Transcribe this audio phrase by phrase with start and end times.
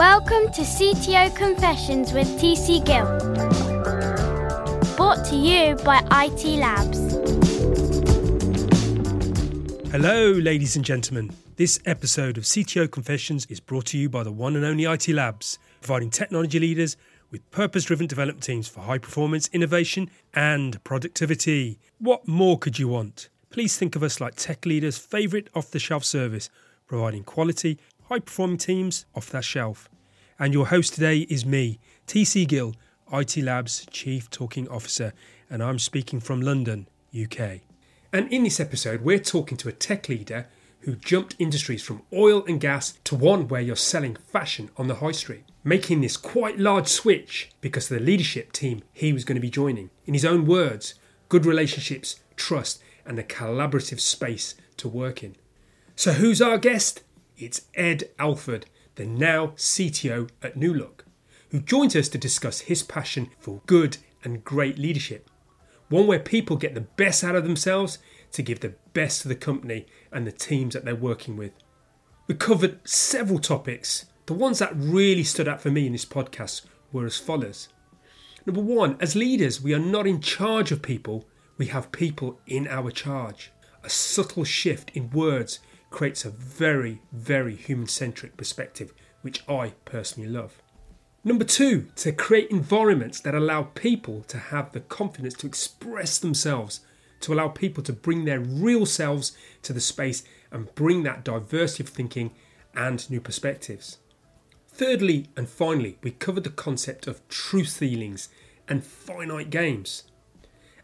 [0.00, 3.04] Welcome to CTO Confessions with TC Gill.
[4.96, 6.98] Brought to you by IT Labs.
[9.92, 11.30] Hello, ladies and gentlemen.
[11.56, 15.06] This episode of CTO Confessions is brought to you by the one and only IT
[15.08, 16.96] Labs, providing technology leaders
[17.30, 21.78] with purpose driven development teams for high performance, innovation, and productivity.
[21.98, 23.28] What more could you want?
[23.50, 26.48] Please think of us like tech leaders' favourite off the shelf service,
[26.86, 27.78] providing quality,
[28.10, 29.89] high performing teams off that shelf.
[30.40, 32.74] And your host today is me, TC Gill,
[33.12, 35.12] IT Labs Chief Talking Officer,
[35.50, 37.60] and I'm speaking from London, UK.
[38.10, 40.46] And in this episode, we're talking to a tech leader
[40.80, 44.94] who jumped industries from oil and gas to one where you're selling fashion on the
[44.94, 49.36] high street, making this quite large switch because of the leadership team he was going
[49.36, 49.90] to be joining.
[50.06, 50.94] In his own words,
[51.28, 55.36] good relationships, trust, and a collaborative space to work in.
[55.96, 57.02] So, who's our guest?
[57.36, 58.64] It's Ed Alford,
[59.00, 61.06] the now CTO at New Look,
[61.48, 65.30] who joins us to discuss his passion for good and great leadership.
[65.88, 67.96] One where people get the best out of themselves
[68.32, 71.52] to give the best to the company and the teams that they're working with.
[72.26, 74.04] We covered several topics.
[74.26, 77.70] The ones that really stood out for me in this podcast were as follows.
[78.44, 81.24] Number one, as leaders, we are not in charge of people,
[81.56, 83.50] we have people in our charge.
[83.82, 85.58] A subtle shift in words
[85.90, 90.62] creates a very, very human centric perspective, which I personally love.
[91.22, 96.80] Number two, to create environments that allow people to have the confidence to express themselves,
[97.20, 101.82] to allow people to bring their real selves to the space and bring that diversity
[101.82, 102.30] of thinking
[102.74, 103.98] and new perspectives.
[104.68, 108.30] Thirdly and finally, we covered the concept of truth ceilings
[108.66, 110.04] and finite games,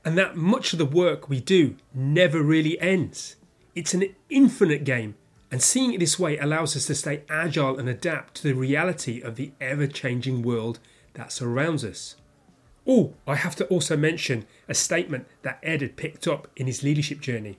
[0.05, 3.37] and that much of the work we do never really ends.
[3.77, 5.17] It's an infinite game,
[5.53, 9.21] and seeing it this way allows us to stay agile and adapt to the reality
[9.21, 10.79] of the ever changing world
[11.13, 12.17] that surrounds us.
[12.87, 16.83] Oh, I have to also mention a statement that Ed had picked up in his
[16.83, 17.59] leadership journey.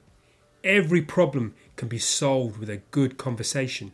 [0.64, 3.92] Every problem can be solved with a good conversation.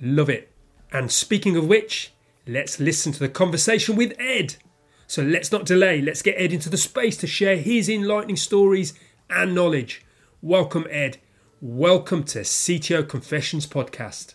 [0.00, 0.52] Love it.
[0.92, 2.12] And speaking of which,
[2.46, 4.54] let's listen to the conversation with Ed.
[5.08, 8.94] So let's not delay, let's get Ed into the space to share his enlightening stories
[9.28, 10.04] and knowledge.
[10.40, 11.18] Welcome, Ed.
[11.62, 14.34] Welcome to CTO Confessions podcast.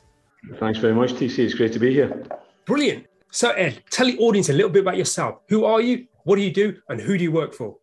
[0.56, 1.38] Thanks very much, TC.
[1.38, 2.26] It's great to be here.
[2.66, 3.06] Brilliant.
[3.32, 5.42] So, Ed, tell the audience a little bit about yourself.
[5.50, 6.08] Who are you?
[6.24, 6.82] What do you do?
[6.90, 7.78] And who do you work for?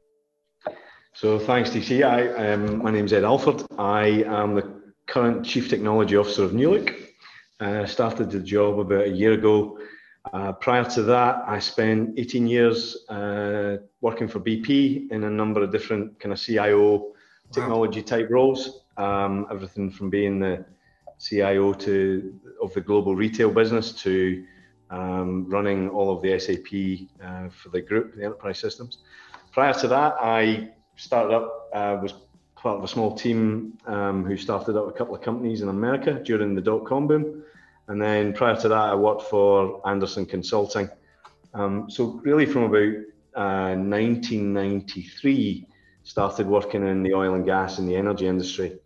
[1.12, 2.04] So, thanks, TC.
[2.04, 3.62] I, um, my name's Ed Alford.
[3.78, 4.68] I am the
[5.06, 6.92] current Chief Technology Officer of New Look.
[7.60, 9.78] I uh, started the job about a year ago.
[10.32, 15.62] Uh, prior to that, I spent 18 years uh, working for BP in a number
[15.62, 17.12] of different kind of CIO
[17.52, 20.64] technology type roles um, everything from being the
[21.18, 24.44] CIO to of the global retail business to
[24.90, 28.98] um, running all of the SAP uh, for the group, the enterprise systems.
[29.52, 32.14] Prior to that, I started up, uh, was
[32.56, 36.20] part of a small team um, who started up a couple of companies in America
[36.24, 37.42] during the dot com boom.
[37.88, 40.90] And then prior to that, I worked for Andersen Consulting.
[41.54, 42.94] Um, so, really, from about
[43.34, 45.66] uh, 1993,
[46.02, 48.78] started working in the oil and gas and the energy industry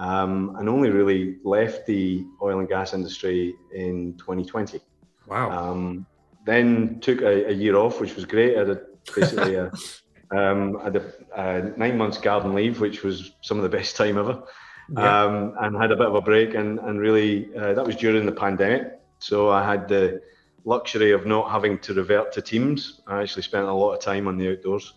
[0.00, 4.80] um, and only really left the oil and gas industry in 2020.
[5.26, 5.50] Wow.
[5.50, 6.06] Um,
[6.46, 8.56] then took a, a, year off, which was great.
[8.56, 8.80] I had
[9.14, 9.70] basically a,
[10.30, 14.16] um, had a, a, nine months garden leave, which was some of the best time
[14.16, 14.42] ever.
[14.90, 15.24] Yeah.
[15.24, 18.24] Um, and had a bit of a break, and, and really uh, that was during
[18.24, 18.98] the pandemic.
[19.18, 20.22] So I had the
[20.64, 23.02] luxury of not having to revert to teams.
[23.06, 24.94] I actually spent a lot of time on the outdoors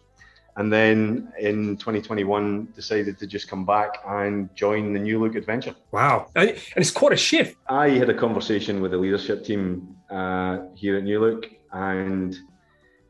[0.56, 5.76] and then in 2021 decided to just come back and join the New Look adventure.
[5.92, 7.58] Wow, and it's quite a shift.
[7.68, 12.38] I had a conversation with the leadership team uh, here at New Look, and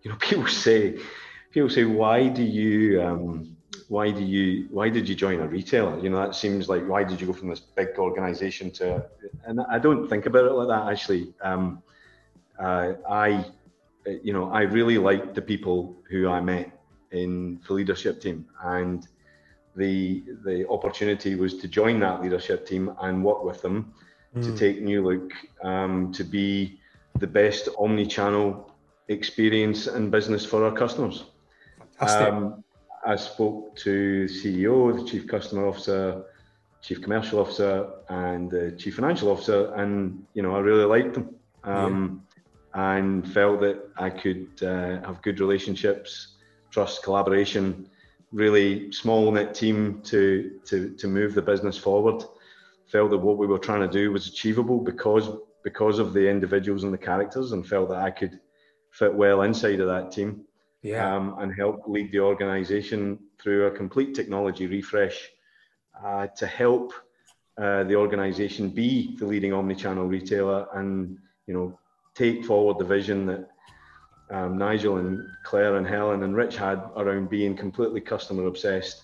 [0.04, 0.98] you know, people say,
[1.52, 3.56] people say, why do you, um,
[3.90, 6.00] why do you, why did you join a retailer?
[6.00, 9.06] You know, that seems like why did you go from this big organisation to,
[9.46, 11.34] and I don't think about it like that actually.
[11.42, 11.82] Um,
[12.60, 13.46] uh, I,
[14.06, 16.72] you know, I really liked the people who I met
[17.14, 19.08] in the leadership team, and
[19.76, 23.94] the the opportunity was to join that leadership team and work with them
[24.36, 24.44] mm.
[24.44, 24.56] to hmm.
[24.56, 25.32] take New Look
[25.64, 26.80] um, to be
[27.20, 28.72] the best omni-channel
[29.08, 31.26] experience and business for our customers.
[32.00, 32.64] Um,
[33.06, 36.24] I spoke to the CEO, the Chief Customer Officer,
[36.82, 41.36] Chief Commercial Officer, and the Chief Financial Officer, and you know I really liked them,
[41.64, 42.24] um,
[42.76, 42.96] yeah.
[42.96, 46.33] and felt that I could uh, have good relationships
[46.74, 47.88] trust, collaboration,
[48.32, 52.24] really small knit team to, to, to move the business forward.
[52.88, 55.30] Felt that what we were trying to do was achievable because
[55.64, 58.38] because of the individuals and the characters, and felt that I could
[58.92, 60.42] fit well inside of that team.
[60.82, 61.16] Yeah.
[61.16, 65.30] Um, and help lead the organisation through a complete technology refresh
[66.04, 66.92] uh, to help
[67.58, 71.18] uh, the organisation be the leading omni-channel retailer and
[71.48, 71.80] you know
[72.16, 73.50] take forward the vision that
[74.34, 79.04] um, Nigel and Claire and Helen and Rich had around being completely customer obsessed,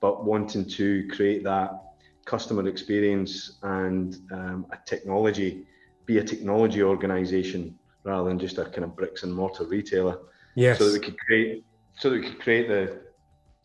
[0.00, 1.70] but wanting to create that
[2.26, 5.66] customer experience and um, a technology,
[6.04, 10.18] be a technology organisation rather than just a kind of bricks and mortar retailer.
[10.54, 10.78] Yes.
[10.78, 11.64] So that we could create,
[11.96, 13.00] so that we could create the,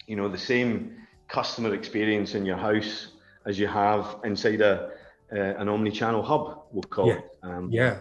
[0.07, 0.95] you know, the same
[1.27, 3.09] customer experience in your house
[3.45, 4.91] as you have inside a
[5.33, 6.63] uh, an omni-channel hub.
[6.71, 7.13] We'll call yeah.
[7.15, 7.25] it.
[7.41, 7.97] Um, yeah.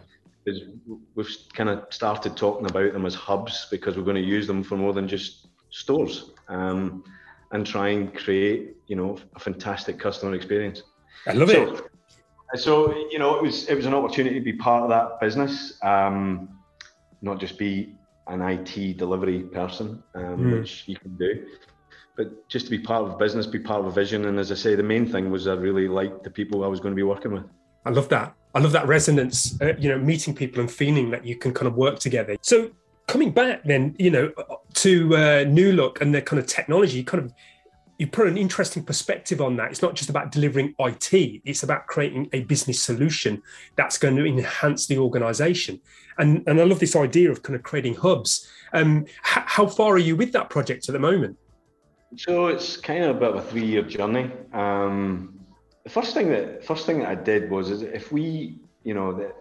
[1.14, 4.62] We've kind of started talking about them as hubs because we're going to use them
[4.62, 7.04] for more than just stores um,
[7.52, 10.82] and try and create, you know, a fantastic customer experience.
[11.26, 11.82] I love so, it.
[12.54, 15.78] So you know, it was it was an opportunity to be part of that business,
[15.82, 16.48] um,
[17.22, 17.94] not just be
[18.26, 20.58] an IT delivery person, um, mm.
[20.60, 21.46] which you can do,
[22.16, 24.26] but just to be part of a business, be part of a vision.
[24.26, 26.80] And as I say, the main thing was I really liked the people I was
[26.80, 27.44] going to be working with.
[27.84, 28.34] I love that.
[28.54, 29.60] I love that resonance.
[29.60, 32.36] Uh, you know, meeting people and feeling that you can kind of work together.
[32.42, 32.70] So
[33.06, 34.32] coming back then, you know,
[34.74, 37.32] to uh, New Look and the kind of technology, kind of
[37.98, 39.70] you put an interesting perspective on that.
[39.70, 41.12] It's not just about delivering IT,
[41.44, 43.40] it's about creating a business solution
[43.76, 45.80] that's going to enhance the organization.
[46.18, 48.48] And, and I love this idea of kind of creating hubs.
[48.72, 51.36] Um, h- how far are you with that project at the moment?
[52.16, 54.30] So it's kind of a bit of a three-year journey.
[54.52, 55.38] Um,
[55.84, 59.32] the first thing that first thing that I did was is if we, you know,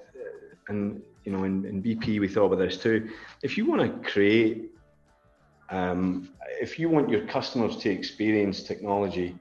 [0.68, 3.10] and you know, in, in BP we thought about this too.
[3.44, 4.72] If you want to create
[5.70, 6.30] um,
[6.60, 9.36] if you want your customers to experience technology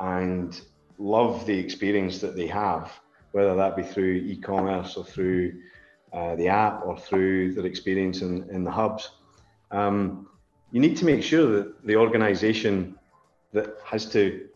[0.00, 0.60] and
[0.98, 2.92] love the experience that they have,
[3.32, 5.52] whether that be through e-commerce or through
[6.12, 9.10] uh, the app or through their experience in, in the hubs,
[9.72, 10.28] um,
[10.70, 12.96] you need to make sure that the organization
[13.52, 14.48] that has to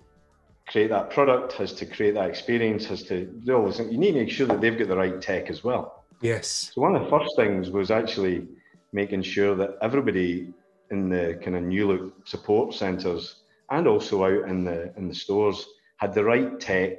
[0.68, 4.12] create that product, has to create that experience, has to do all this, you need
[4.12, 6.04] to make sure that they've got the right tech as well.
[6.20, 6.72] Yes.
[6.74, 8.46] So one of the first things was actually
[8.92, 10.52] making sure that everybody
[10.90, 15.14] in the kind of new look support centres and also out in the in the
[15.14, 15.66] stores
[15.96, 16.92] had the right tech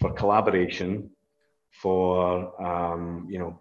[0.00, 1.10] for collaboration
[1.70, 3.60] for um, you know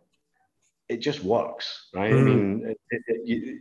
[0.90, 2.20] it just works right mm.
[2.20, 3.60] i mean it, it, it, you,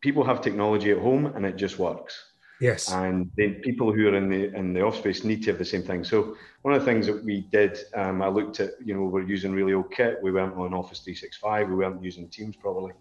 [0.00, 4.16] people have technology at home and it just works yes and the people who are
[4.16, 6.80] in the in the office space need to have the same thing so one of
[6.80, 9.90] the things that we did um, i looked at you know we're using really old
[9.92, 12.92] kit we weren't on office 365 we weren't using teams probably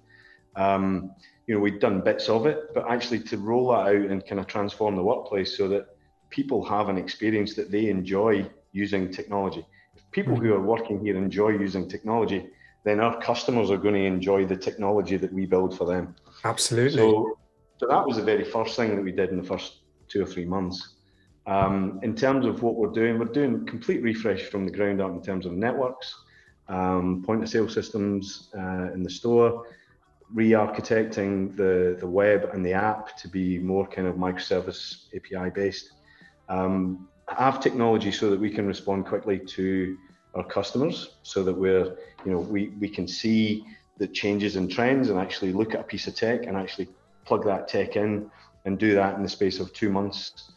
[0.57, 1.11] um,
[1.45, 4.39] you know, we'd done bits of it, but actually to roll that out and kind
[4.39, 5.87] of transform the workplace so that
[6.29, 9.65] people have an experience that they enjoy using technology.
[9.95, 12.49] If people who are working here enjoy using technology,
[12.83, 16.15] then our customers are going to enjoy the technology that we build for them.
[16.43, 16.97] Absolutely.
[16.97, 17.37] So,
[17.77, 20.25] so that was the very first thing that we did in the first two or
[20.25, 20.95] three months.
[21.45, 25.11] Um, in terms of what we're doing, we're doing complete refresh from the ground up
[25.11, 26.13] in terms of networks,
[26.67, 29.65] um, point of sale systems uh, in the store,
[30.33, 35.91] re-architecting the, the web and the app to be more kind of microservice API based.
[36.49, 39.97] Um, have technology so that we can respond quickly to
[40.35, 43.65] our customers so that we're, you know, we, we can see
[43.97, 46.87] the changes and trends and actually look at a piece of tech and actually
[47.27, 48.31] plug that tech in
[48.65, 50.51] and do that in the space of two months,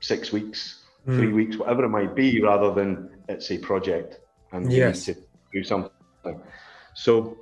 [0.00, 1.16] six weeks, mm.
[1.16, 4.20] three weeks, whatever it might be, rather than it's a project
[4.52, 5.08] and yes.
[5.08, 5.20] need to
[5.52, 5.90] do something.
[6.94, 7.38] So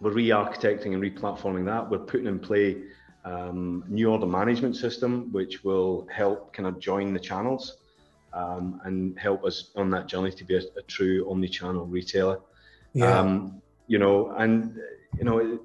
[0.00, 1.90] we're re-architecting and re-platforming that.
[1.90, 2.68] We're putting in play
[3.24, 7.78] um, new order management system, which will help kind of join the channels
[8.32, 12.40] um, and help us on that journey to be a, a true omni-channel retailer.
[12.94, 13.18] Yeah.
[13.18, 14.78] Um, you know, and
[15.18, 15.60] you know,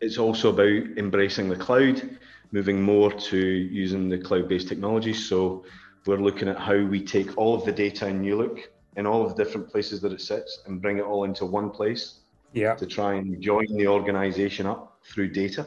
[0.00, 2.18] it's also about embracing the cloud,
[2.52, 5.28] moving more to using the cloud-based technologies.
[5.28, 5.64] So
[6.06, 9.24] we're looking at how we take all of the data in New Look in all
[9.24, 12.20] of the different places that it sits and bring it all into one place
[12.52, 12.74] yeah.
[12.74, 15.66] to try and join the organization up through data.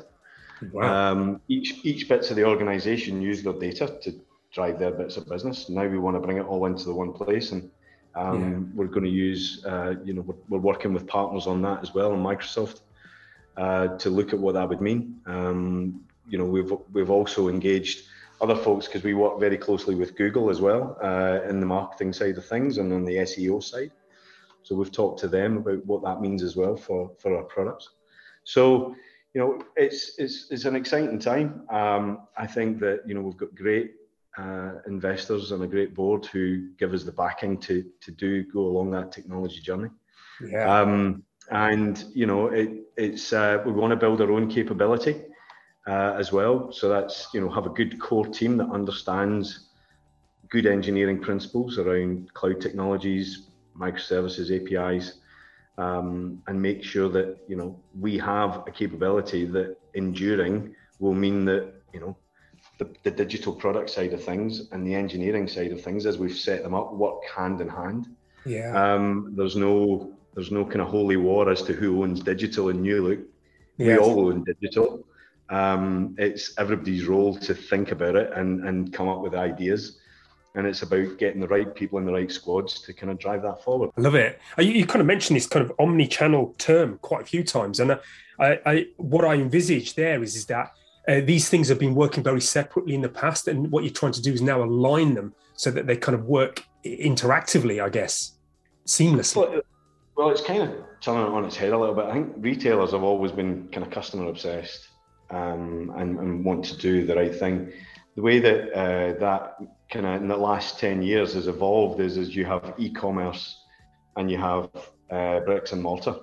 [0.71, 1.11] Wow.
[1.11, 4.19] Um, each each bits of the organization use their data to
[4.51, 5.69] drive their bits of business.
[5.69, 7.69] Now we want to bring it all into the one place, and
[8.15, 8.75] um, yeah.
[8.75, 11.93] we're going to use, uh, you know, we're, we're, working with partners on that as
[11.93, 12.81] well, and Microsoft
[13.57, 15.19] uh, to look at what that would mean.
[15.25, 18.05] Um, you know, we've we've also engaged
[18.41, 22.13] other folks because we work very closely with Google as well uh, in the marketing
[22.13, 23.91] side of things and on the SEO side.
[24.63, 27.89] So we've talked to them about what that means as well for, for our products.
[28.43, 28.95] So,
[29.33, 31.63] you know, it's, it's, it's an exciting time.
[31.69, 33.91] Um, I think that, you know, we've got great
[34.37, 38.61] uh, investors and a great board who give us the backing to to do go
[38.61, 39.89] along that technology journey.
[40.43, 40.81] Yeah.
[40.81, 45.21] Um, and you know, it, it's uh, we want to build our own capability
[45.87, 46.71] uh, as well.
[46.71, 49.69] So that's you know have a good core team that understands
[50.49, 53.47] good engineering principles around cloud technologies,
[53.77, 55.19] microservices, APIs,
[55.77, 61.45] um, and make sure that you know we have a capability that enduring will mean
[61.45, 62.15] that you know
[62.79, 66.37] the, the digital product side of things and the engineering side of things as we've
[66.37, 68.07] set them up work hand in hand.
[68.45, 68.73] Yeah.
[68.75, 72.81] Um, there's no there's no kind of holy war as to who owns digital in
[72.81, 73.19] New Look.
[73.77, 73.87] Yes.
[73.87, 75.05] We all own digital.
[75.49, 79.99] Um, it's everybody's role to think about it and, and come up with ideas.
[80.55, 83.41] And it's about getting the right people in the right squads to kind of drive
[83.41, 83.89] that forward.
[83.97, 84.39] I love it.
[84.59, 87.99] You, you kind of mentioned this kind of omni-channel term quite a few times, and
[88.39, 90.71] I, I, what I envisage there is is that
[91.07, 94.11] uh, these things have been working very separately in the past, and what you're trying
[94.11, 98.33] to do is now align them so that they kind of work interactively, I guess,
[98.85, 99.37] seamlessly.
[99.37, 99.61] Well,
[100.15, 102.05] well, it's kind of turning it on its head a little bit.
[102.05, 104.89] I think retailers have always been kind of customer obsessed
[105.29, 107.71] um, and, and, want to do the right thing.
[108.15, 109.57] The way that uh, that
[109.91, 113.59] kind of in the last 10 years has evolved is, is you have e-commerce
[114.15, 114.69] and you have
[115.09, 116.15] uh, bricks and mortar.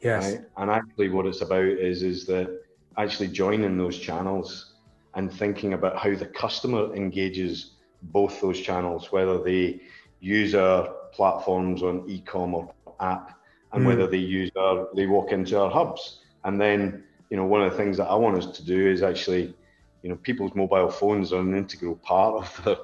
[0.00, 0.32] Yes.
[0.32, 0.40] Right?
[0.56, 2.62] And actually what it's about is, is that
[2.96, 4.74] actually joining those channels
[5.14, 7.72] and thinking about how the customer engages
[8.02, 9.80] both those channels, whether they
[10.20, 12.72] use our platforms on e-com or
[13.02, 13.38] app
[13.72, 13.86] and mm.
[13.86, 16.20] whether they use our, they walk into our hubs.
[16.44, 19.02] And then, you know, one of the things that I want us to do is
[19.02, 19.54] actually,
[20.02, 22.80] you know, people's mobile phones are an integral part of the,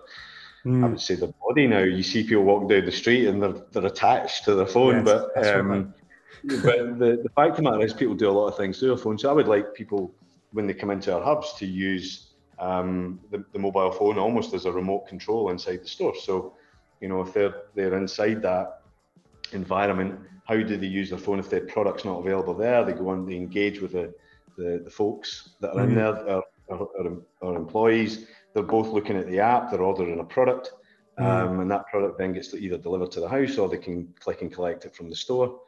[0.68, 0.84] mm.
[0.84, 1.80] I would say the body now.
[1.80, 5.24] You see people walk down the street and they're, they're attached to their phone, yes,
[5.34, 6.62] but, um, right.
[6.62, 8.88] but the, the fact of the matter is people do a lot of things through
[8.88, 9.18] their phone.
[9.18, 10.14] So I would like people,
[10.52, 14.64] when they come into our hubs, to use um, the, the mobile phone almost as
[14.64, 16.14] a remote control inside the store.
[16.16, 16.54] So,
[17.00, 18.77] you know, if they're they're inside that
[19.52, 22.84] environment, how do they use their phone if their product's not available there?
[22.84, 24.14] They go on, they engage with the,
[24.56, 25.90] the, the folks that are mm-hmm.
[25.90, 28.26] in there, our, our, our, employees.
[28.54, 30.72] They're both looking at the app, they're ordering a product,
[31.18, 31.52] mm-hmm.
[31.52, 34.40] um, and that product then gets either delivered to the house or they can click
[34.40, 35.60] and collect it from the store.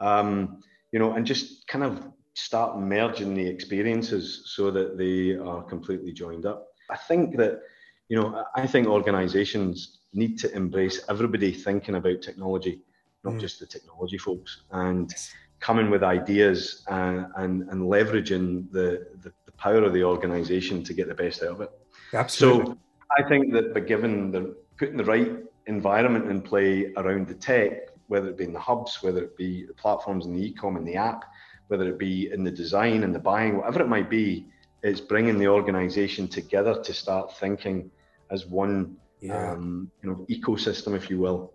[0.00, 0.60] Um,
[0.92, 2.02] you know, and just kind of
[2.34, 6.68] start merging the experiences so that they are completely joined up.
[6.90, 7.60] I think that,
[8.08, 12.82] you know, I think organizations need to embrace everybody thinking about technology
[13.26, 13.40] not mm.
[13.40, 15.12] just the technology folks, and
[15.60, 20.92] coming with ideas and, and, and leveraging the, the, the, power of the organization to
[20.92, 21.70] get the best out of it.
[22.12, 22.66] Absolutely.
[22.66, 22.78] So
[23.18, 25.32] I think that by given the putting the right
[25.66, 29.64] environment in play around the tech, whether it be in the hubs, whether it be
[29.64, 31.24] the platforms in the e-com and the app,
[31.68, 34.46] whether it be in the design and the buying, whatever it might be,
[34.82, 37.90] is bringing the organization together to start thinking
[38.30, 39.52] as one yeah.
[39.52, 41.52] um, you know ecosystem, if you will,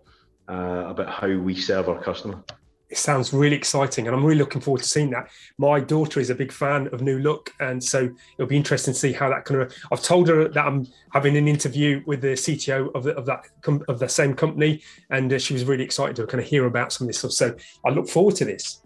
[0.48, 2.42] uh, about how we serve our customer.
[2.88, 5.30] It sounds really exciting, and I'm really looking forward to seeing that.
[5.56, 9.00] My daughter is a big fan of New Look, and so it'll be interesting to
[9.00, 9.74] see how that kind of.
[9.90, 13.46] I've told her that I'm having an interview with the CTO of, the, of that
[13.88, 16.92] of the same company, and uh, she was really excited to kind of hear about
[16.92, 17.32] some of this stuff.
[17.32, 17.56] So
[17.86, 18.82] I look forward to this.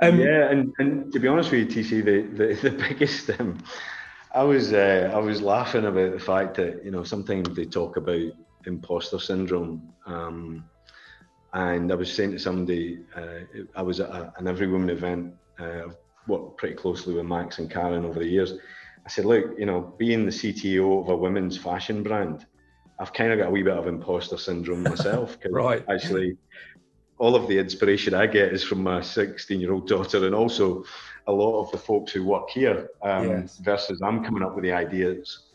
[0.00, 3.28] Um, yeah, and, and to be honest with you, TC, the the, the biggest.
[3.40, 3.58] Um,
[4.32, 7.96] I was uh, I was laughing about the fact that you know sometimes they talk
[7.96, 8.30] about
[8.66, 9.82] imposter syndrome.
[10.06, 10.64] Um,
[11.54, 15.34] and I was saying to somebody, uh, I was at a, an Everywoman event.
[15.58, 18.54] Uh, I've worked pretty closely with Max and Karen over the years.
[19.04, 22.46] I said, look, you know, being the CTO of a women's fashion brand,
[22.98, 25.38] I've kind of got a wee bit of imposter syndrome myself.
[25.50, 25.84] right.
[25.88, 26.36] Actually,
[27.16, 30.84] all of the inspiration I get is from my 16 year old daughter and also
[31.26, 33.58] a lot of the folks who work here um, yes.
[33.58, 35.47] versus I'm coming up with the ideas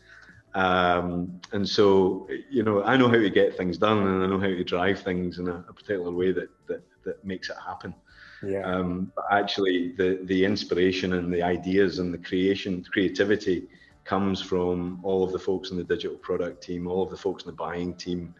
[0.54, 4.38] um, and so, you know, I know how to get things done and I know
[4.38, 7.94] how to drive things in a, a particular way that, that, that makes it happen.
[8.42, 8.60] Yeah.
[8.60, 13.66] Um, but actually, the, the inspiration and the ideas and the creation, creativity
[14.04, 17.44] comes from all of the folks in the digital product team, all of the folks
[17.44, 18.34] in the buying team,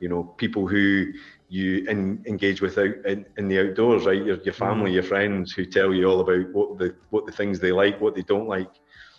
[0.00, 1.12] you know, people who
[1.48, 4.24] you in, engage with out in, in, the outdoors, right?
[4.24, 4.94] Your, your family, mm.
[4.94, 8.14] your friends who tell you all about what the what the things they like, what
[8.14, 8.70] they don't like.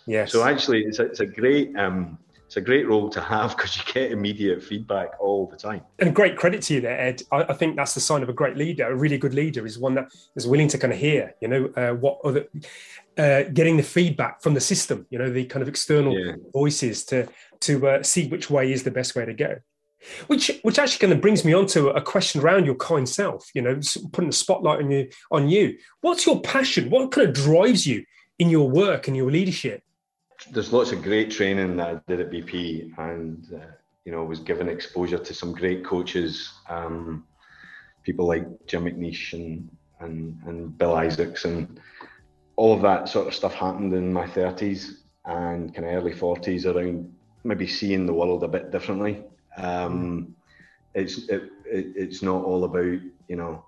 [0.06, 0.32] Yes.
[0.32, 2.18] So actually, it's a, it's a great um,
[2.54, 5.80] it's a great role to have because you get immediate feedback all the time.
[5.98, 7.20] And great credit to you there, Ed.
[7.32, 8.86] I, I, think that's the sign of a great leader.
[8.86, 11.72] A really good leader is one that is willing to kind of hear, you know,
[11.76, 12.46] uh, what other,
[13.18, 16.34] uh, getting the feedback from the system, you know, the kind of external yeah.
[16.52, 17.26] voices to
[17.58, 19.56] to uh, see which way is the best way to go.
[20.28, 23.50] Which, which actually kind of brings me on to a question around your kind self.
[23.52, 23.80] You know,
[24.12, 25.08] putting the spotlight on you.
[25.32, 26.88] On you, what's your passion?
[26.88, 28.04] What kind of drives you
[28.38, 29.82] in your work and your leadership?
[30.52, 33.66] There's lots of great training that I did at BP, and uh,
[34.04, 37.24] you know, was given exposure to some great coaches, um,
[38.02, 39.68] people like Jim McNeish and,
[40.00, 41.80] and, and Bill Isaacs and
[42.56, 46.66] all of that sort of stuff happened in my 30s and kind of early 40s
[46.66, 49.22] around maybe seeing the world a bit differently.
[49.56, 50.36] Um,
[50.94, 53.64] it's it, it, it's not all about you know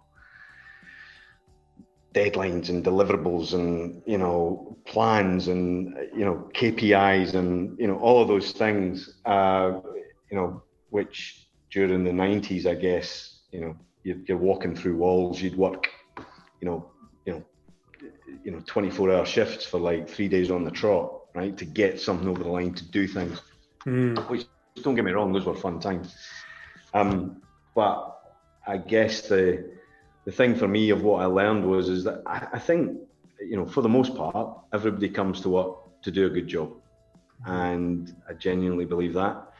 [2.17, 8.23] deadlines and deliverables and you know plans and you know KPIs and you know all
[8.23, 9.15] of those things.
[9.25, 9.81] Uh,
[10.31, 15.41] you know, which during the 90s, I guess, you know, you're, you're walking through walls,
[15.41, 15.89] you'd work,
[16.61, 16.91] you know,
[17.25, 17.45] you know,
[18.45, 22.01] you know, 24 hour shifts for like three days on the trot, right, to get
[22.01, 23.41] something over the line, to do things.
[23.85, 24.19] Mm.
[24.31, 24.47] Which,
[24.83, 26.15] don't get me wrong, those were fun times.
[26.95, 27.43] Um,
[27.75, 28.21] but
[28.67, 29.76] I guess the
[30.27, 32.99] the thing for me of what I learned was is that I, I think,
[33.41, 36.73] you know, for the most part, everybody comes to work to do a good job,
[37.47, 39.53] and I genuinely believe that.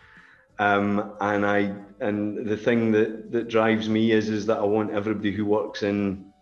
[0.59, 4.91] Um, and I and the thing that that drives me is is that I want
[4.91, 6.33] everybody who works in,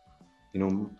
[0.55, 0.91] you know,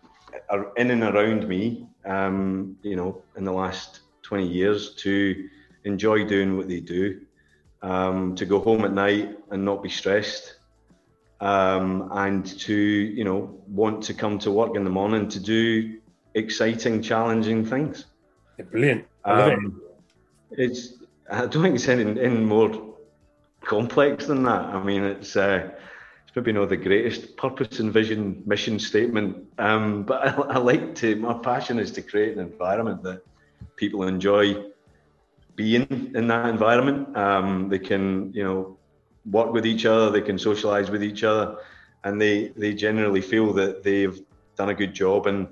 [0.77, 5.49] in and around me, um, you know, in the last 20 years to
[5.83, 7.21] enjoy doing what they do,
[7.81, 10.57] um, to go home at night and not be stressed,
[11.41, 15.99] um, and to you know want to come to work in the morning to do
[16.33, 18.05] exciting, challenging things.
[18.71, 19.05] brilliant.
[19.23, 19.81] Um,
[20.51, 20.71] it.
[20.71, 20.93] It's
[21.29, 22.95] I don't think it's any, any more
[23.61, 24.61] complex than that.
[24.61, 25.71] I mean, it's uh,
[26.25, 30.95] it's maybe not the greatest purpose and vision mission statement, um, but I, I, like
[30.95, 31.15] to.
[31.15, 33.23] My passion is to create an environment that
[33.75, 34.65] people enjoy
[35.55, 37.15] being in that environment.
[37.17, 38.77] Um, they can, you know,
[39.29, 40.09] work with each other.
[40.09, 41.57] They can socialize with each other,
[42.03, 44.19] and they they generally feel that they've
[44.55, 45.47] done a good job and.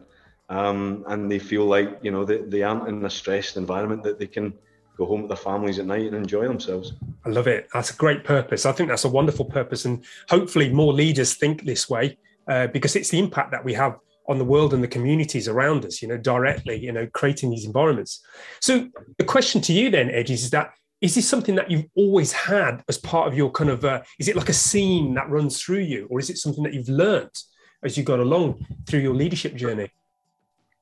[0.50, 4.20] Um, and they feel like you know they, they aren't in a stressed environment that
[4.20, 4.53] they can
[4.98, 6.94] go home with their families at night and enjoy themselves.
[7.25, 7.68] I love it.
[7.74, 8.65] That's a great purpose.
[8.65, 12.96] I think that's a wonderful purpose, and hopefully more leaders think this way uh, because
[12.96, 16.02] it's the impact that we have on the world and the communities around us.
[16.02, 16.78] You know, directly.
[16.78, 18.21] You know, creating these environments.
[18.60, 22.32] So the question to you then, Ed, is that is this something that you've always
[22.32, 25.62] had as part of your kind of uh, is it like a scene that runs
[25.62, 27.44] through you or is it something that you've learnt
[27.84, 29.89] as you got along through your leadership journey?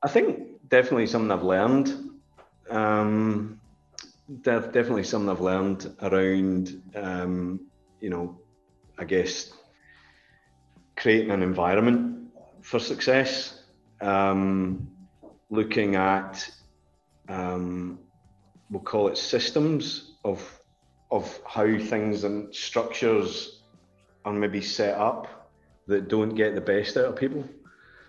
[0.04, 2.12] I think definitely something i've learned.
[2.70, 3.60] Um,
[4.42, 7.60] def- definitely something I've learned around, um,
[8.00, 8.40] you know,
[9.00, 9.52] I guess
[10.96, 12.30] creating an environment
[12.62, 13.64] for success,
[14.02, 14.88] um,
[15.50, 16.48] looking at,
[17.28, 18.00] um,
[18.70, 20.60] we'll call it systems of
[21.12, 23.64] of how things and structures
[24.24, 25.50] are maybe set up
[25.88, 27.44] that don't get the best out of people.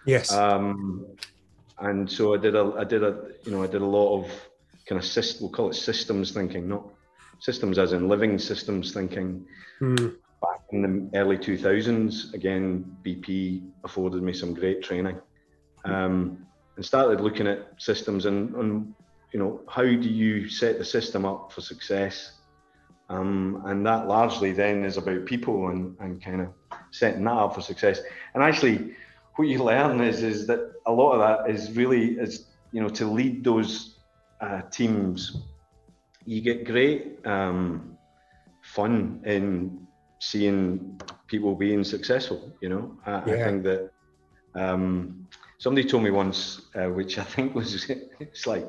[0.06, 0.32] Yes.
[0.32, 1.06] Um,
[1.78, 4.30] and so I did a I did a you know I did a lot of
[4.86, 6.84] kind of system, we'll call it systems thinking, not
[7.40, 9.44] systems as in living systems thinking.
[9.80, 10.16] Mm.
[10.40, 15.20] Back in the early 2000s, again, BP afforded me some great training
[15.84, 16.44] um,
[16.76, 18.94] and started looking at systems and, and,
[19.32, 22.32] you know, how do you set the system up for success?
[23.08, 26.48] Um, and that largely then is about people and, and kind of
[26.90, 28.00] setting that up for success.
[28.34, 28.94] And actually,
[29.36, 32.88] what you learn is is that a lot of that is really is you know
[32.90, 33.98] to lead those
[34.40, 35.36] uh, teams,
[36.26, 37.96] you get great um,
[38.62, 39.86] fun in
[40.18, 42.52] seeing people being successful.
[42.60, 43.34] You know, I, yeah.
[43.34, 43.90] I think that
[44.54, 45.26] um,
[45.58, 47.88] somebody told me once, uh, which I think was
[48.20, 48.66] it's like,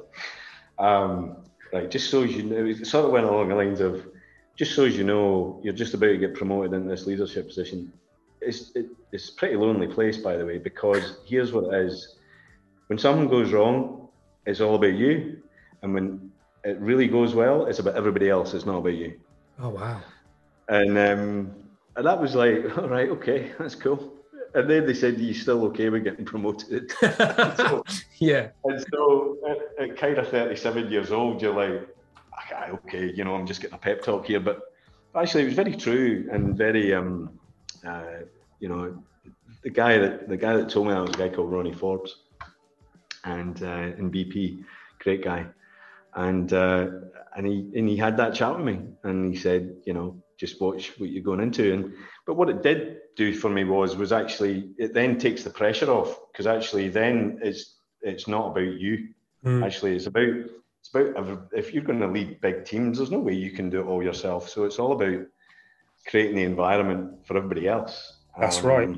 [0.83, 1.37] um,
[1.71, 4.05] like just so you know, it sort of went along the lines of,
[4.55, 7.91] just so as you know, you're just about to get promoted into this leadership position.
[8.41, 12.17] It's it, it's a pretty lonely place, by the way, because here's what it is:
[12.87, 14.09] when something goes wrong,
[14.45, 15.41] it's all about you.
[15.81, 16.31] And when
[16.63, 18.53] it really goes well, it's about everybody else.
[18.53, 19.19] It's not about you.
[19.59, 20.01] Oh wow!
[20.67, 21.55] And um,
[21.95, 24.13] and that was like, all right, okay, that's cool.
[24.55, 26.91] And then they said, "You still okay with getting promoted?"
[27.57, 27.83] so,
[28.19, 28.49] yeah.
[28.63, 31.87] And so, at, at, kind of thirty-seven years old, you're like,
[32.45, 34.39] okay, okay, you know, I'm just getting a pep talk here.
[34.39, 34.61] But
[35.15, 37.39] actually, it was very true and very, um,
[37.85, 38.21] uh,
[38.59, 39.03] you know,
[39.63, 42.17] the guy that the guy that told me that was a guy called Ronnie Forbes,
[43.23, 44.63] and uh, in BP,
[44.99, 45.47] great guy
[46.15, 46.87] and uh,
[47.35, 50.59] and he and he had that chat with me, and he said, you know, just
[50.59, 51.73] watch what you're going into.
[51.73, 51.93] And
[52.25, 55.89] but what it did do for me was was actually it then takes the pressure
[55.89, 59.09] off because actually then it's it's not about you.
[59.45, 59.65] Mm.
[59.65, 63.33] Actually, it's about it's about if you're going to lead big teams, there's no way
[63.33, 64.49] you can do it all yourself.
[64.49, 65.25] So it's all about
[66.07, 68.17] creating the environment for everybody else.
[68.37, 68.89] That's um, right.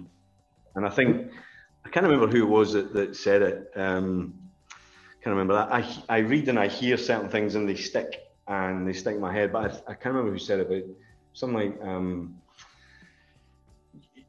[0.75, 1.31] And I think
[1.86, 3.71] I can't remember who it was that, that said it.
[3.75, 4.34] Um,
[5.23, 5.71] can't remember that.
[5.71, 9.21] I, I read and I hear certain things and they stick and they stick in
[9.21, 10.86] my head, but I, I can't remember who said it, but
[11.35, 12.35] something like um,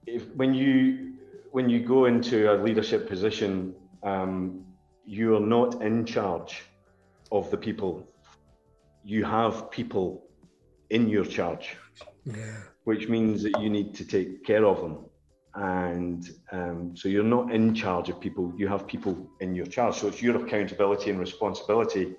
[0.06, 1.14] if when you
[1.52, 4.64] when you go into a leadership position, um,
[5.06, 6.62] you are not in charge
[7.32, 8.06] of the people.
[9.04, 10.24] You have people
[10.90, 11.76] in your charge,
[12.24, 12.58] yeah.
[12.84, 14.98] which means that you need to take care of them.
[15.54, 19.94] And um, so you're not in charge of people, you have people in your charge.
[19.96, 22.14] So it's your accountability and responsibility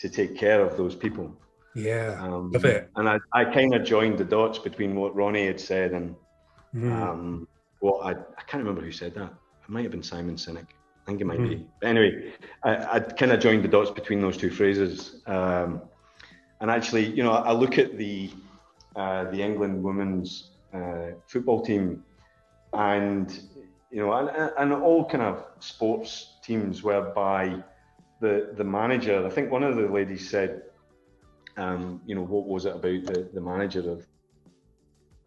[0.00, 1.36] to take care of those people.
[1.74, 2.90] Yeah, Um, love it.
[2.96, 6.14] and I, I kind of joined the dots between what Ronnie had said and
[6.72, 6.92] Mm.
[6.92, 7.48] um,
[7.80, 9.32] what I, I can't remember who said that.
[9.32, 10.68] It might have been Simon Sinek.
[10.70, 11.48] I think it might Mhm.
[11.48, 11.66] be.
[11.80, 15.20] But anyway, I, I kind of joined the dots between those two phrases.
[15.26, 15.82] Um,
[16.60, 18.30] and actually, you know, I look at the
[18.94, 22.04] uh, the England women's uh, football team,
[22.72, 23.28] and
[23.90, 27.62] you know, and, and all kind of sports teams whereby
[28.20, 29.26] the the manager.
[29.26, 30.62] I think one of the ladies said,
[31.60, 34.06] um, you know, what was it about the the manager of?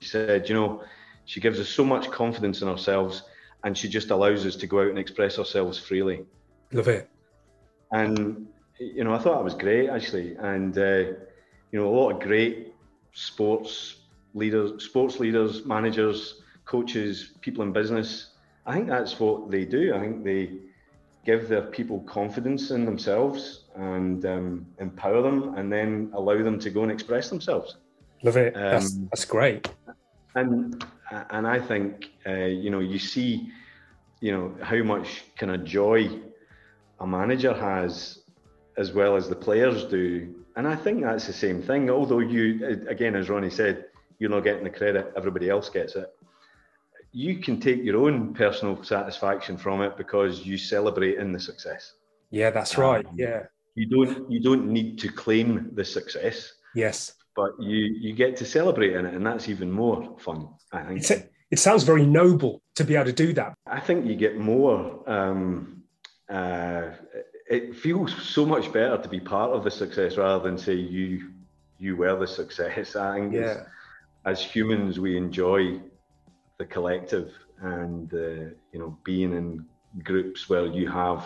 [0.02, 0.84] She said, you know,
[1.26, 3.24] she gives us so much confidence in ourselves,
[3.64, 6.26] and she just allows us to go out and express ourselves freely
[6.72, 7.10] Love it.
[7.92, 8.48] and
[8.80, 10.98] you know I thought that was great actually, and uh,
[11.72, 12.74] you know a lot of great
[13.14, 13.98] sports
[14.34, 18.32] leaders, sports leaders, managers, coaches, people in business.
[18.66, 19.94] I think that's what they do.
[19.94, 20.52] I think they
[21.26, 26.70] give their people confidence in themselves and um, empower them, and then allow them to
[26.70, 27.78] go and express themselves.
[28.24, 28.54] Love it.
[28.54, 29.70] that's Um, that's great.
[30.36, 30.84] and
[31.30, 33.52] and I think uh, you know you see
[34.22, 36.10] you know how much kind of joy
[37.00, 38.20] a manager has
[38.78, 42.82] as well as the players do and I think that's the same thing although you
[42.88, 43.86] again as Ronnie said
[44.18, 46.10] you're not getting the credit everybody else gets it
[47.12, 51.94] you can take your own personal satisfaction from it because you celebrate in the success
[52.32, 53.06] Yeah, that's right.
[53.06, 53.44] um, Yeah.
[53.76, 57.14] You don't you don't need to claim the success Yes.
[57.36, 61.00] but you you get to celebrate in it and that's even more fun I think
[61.00, 63.54] It's a, it sounds very noble to be able to do that.
[63.68, 65.08] I think you get more.
[65.08, 65.84] Um,
[66.28, 66.90] uh,
[67.48, 71.30] it feels so much better to be part of the success rather than say you
[71.78, 72.96] you were the success.
[72.96, 73.66] I think Yeah.
[74.26, 75.80] as humans we enjoy
[76.58, 77.30] the collective
[77.62, 79.64] and uh, you know being in
[80.04, 81.22] groups where you have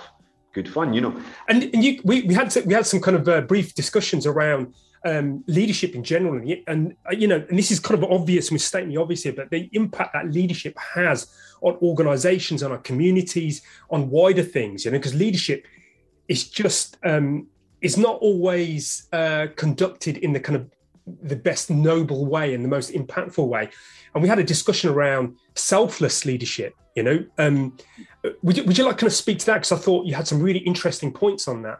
[0.58, 0.94] good fun.
[0.94, 1.14] You know,
[1.48, 4.74] And, and you, we, we had we had some kind of uh, brief discussions around
[5.06, 8.52] um, leadership in general, and, and uh, you know, and this is kind of obvious.
[8.52, 11.18] We're stating the obvious here, but the impact that leadership has
[11.62, 14.86] on organisations, on our communities, on wider things.
[14.86, 15.66] You know, because leadership
[16.28, 17.48] is just um,
[17.82, 20.70] is not always uh, conducted in the kind of
[21.24, 23.70] the best noble way and the most impactful way.
[24.14, 26.74] And we had a discussion around selfless leadership.
[26.96, 27.78] You know, um,
[28.42, 29.56] would you, would you like to kind of speak to that?
[29.56, 31.80] Because I thought you had some really interesting points on that.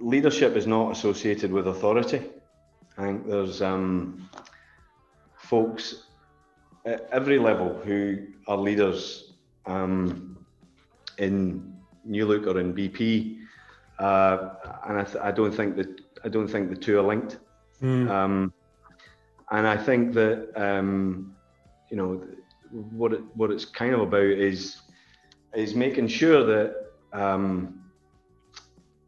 [0.00, 2.22] leadership is not associated with authority.
[2.96, 4.28] I think there's um,
[5.36, 6.04] folks
[6.84, 9.34] at every level who are leaders
[9.66, 10.36] um,
[11.18, 11.72] in
[12.04, 13.38] New Look or in BP,
[13.98, 14.54] uh,
[14.88, 17.38] and I, th- I don't think that I don't think the two are linked.
[17.82, 18.52] Um,
[19.50, 21.34] and I think that um,
[21.90, 22.24] you know
[22.70, 24.80] what it, what it's kind of about is
[25.54, 26.76] is making sure that
[27.12, 27.80] um,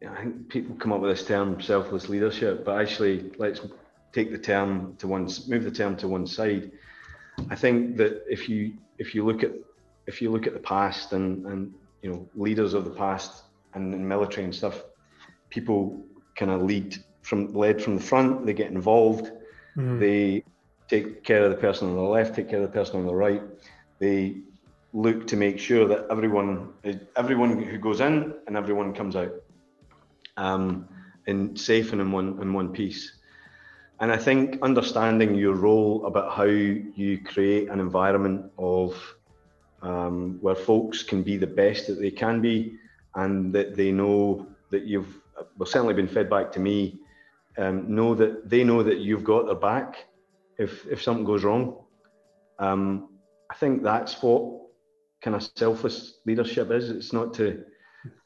[0.07, 3.61] I think people come up with this term selfless leadership, but actually let's
[4.13, 6.71] take the term to one move the term to one side.
[7.49, 9.51] I think that if you if you look at
[10.07, 13.93] if you look at the past and and you know leaders of the past and
[13.93, 14.83] in military and stuff,
[15.49, 16.03] people
[16.35, 18.45] kind of lead from led from the front.
[18.45, 19.31] They get involved.
[19.99, 20.43] They
[20.87, 23.15] take care of the person on the left, take care of the person on the
[23.15, 23.41] right.
[23.99, 24.37] They
[24.93, 26.73] look to make sure that everyone
[27.15, 29.33] everyone who goes in and everyone comes out
[30.37, 30.87] um,
[31.27, 33.19] in safe and in one in one piece.
[34.01, 38.99] And I think understanding your role about how you create an environment of
[39.83, 42.77] um, where folks can be the best that they can be,
[43.15, 45.21] and that they know that you've
[45.57, 46.99] well certainly been fed back to me.
[47.57, 50.05] Um, know that they know that you've got their back
[50.57, 51.83] if if something goes wrong.
[52.59, 53.09] Um,
[53.49, 54.61] I think that's what
[55.21, 56.89] kind of selfless leadership is.
[56.89, 57.63] It's not to.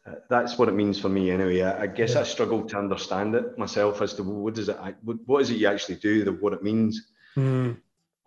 [0.08, 1.62] Uh, that's what it means for me anyway.
[1.62, 5.18] I, I guess I struggled to understand it myself as to what does it, what,
[5.26, 7.12] what is it you actually do, the, what it means.
[7.36, 7.78] Mm.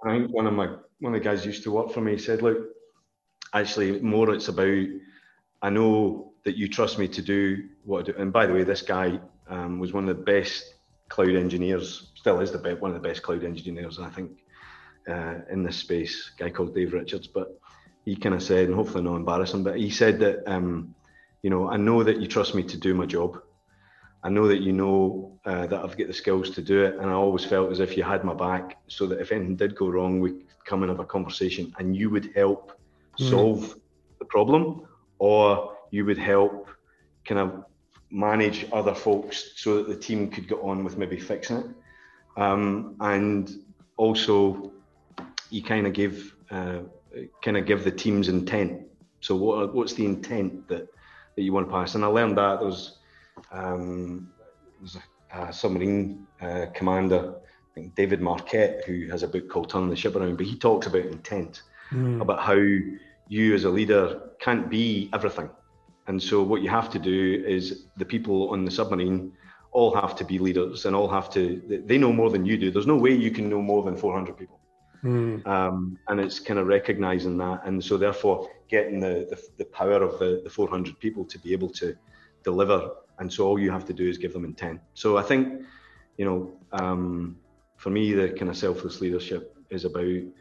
[0.04, 0.66] I think one of my
[1.00, 2.58] one of the guys used to work for me said, "Look,
[3.54, 4.86] actually, more it's about
[5.62, 8.64] I know that you trust me to do what I do." And by the way,
[8.64, 10.74] this guy um, was one of the best
[11.08, 14.44] cloud engineers, still is the best, one of the best cloud engineers, I think,
[15.08, 16.32] uh, in this space.
[16.34, 17.58] A guy called Dave Richards, but
[18.04, 20.94] he kind of said, and hopefully not embarrass him, but he said that, um,
[21.42, 23.40] you know, I know that you trust me to do my job.
[24.22, 27.08] I know that you know uh, that I've got the skills to do it, and
[27.08, 29.88] I always felt as if you had my back, so that if anything did go
[29.88, 32.72] wrong, we could come and have a conversation, and you would help
[33.18, 33.30] mm.
[33.30, 33.76] solve
[34.18, 34.82] the problem,
[35.18, 36.68] or you would help
[37.24, 37.64] kind of
[38.10, 41.66] manage other folks so that the team could get on with maybe fixing it.
[42.36, 43.50] Um, and
[43.96, 44.72] also,
[45.50, 46.80] you kind of give uh,
[47.42, 48.82] kind of give the team's intent.
[49.20, 50.88] So what what's the intent that
[51.36, 51.94] that you want to pass?
[51.94, 52.98] And I learned that there was
[53.50, 59.28] um, there was a, a submarine uh, commander, I think David Marquet, who has a
[59.28, 62.20] book called Turning the Ship Around, but he talks about intent, mm.
[62.20, 62.58] about how
[63.28, 65.50] you as a leader can't be everything.
[66.08, 69.32] And so what you have to do is the people on the submarine
[69.72, 72.70] all have to be leaders and all have to, they know more than you do.
[72.70, 74.58] There's no way you can know more than 400 people.
[75.04, 75.46] Mm.
[75.46, 77.60] Um, and it's kind of recognizing that.
[77.64, 81.52] And so therefore getting the, the, the power of the, the 400 people to be
[81.52, 81.94] able to
[82.42, 82.90] deliver.
[83.18, 84.80] And so all you have to do is give them intent.
[84.94, 85.62] So I think,
[86.16, 87.36] you know, um,
[87.76, 90.32] for me, the kind of selfless leadership is about, you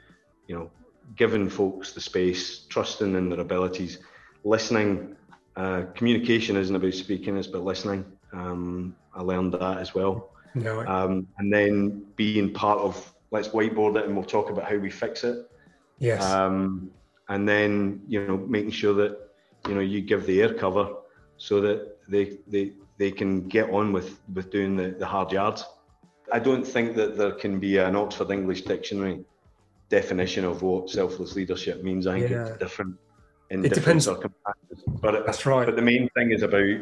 [0.47, 0.71] know,
[1.15, 3.99] giving folks the space, trusting in their abilities,
[4.43, 5.15] listening.
[5.57, 8.05] Uh, communication isn't about speaking; it's about listening.
[8.31, 10.29] Um, I learned that as well.
[10.53, 10.85] No.
[10.85, 14.91] Um, and then being part of let's whiteboard it and we'll talk about how we
[14.91, 15.49] fix it.
[15.97, 16.23] Yes.
[16.23, 16.91] Um,
[17.29, 19.17] and then you know making sure that
[19.67, 20.93] you know you give the air cover
[21.37, 25.65] so that they they they can get on with with doing the, the hard yards.
[26.31, 29.25] I don't think that there can be an Oxford English dictionary
[29.89, 32.05] definition of what selfless leadership means.
[32.05, 32.45] I think yeah.
[32.45, 32.95] it's different
[33.49, 34.05] in it different depends.
[34.05, 34.83] circumstances.
[35.01, 35.65] But that's right.
[35.65, 36.77] But the main thing is about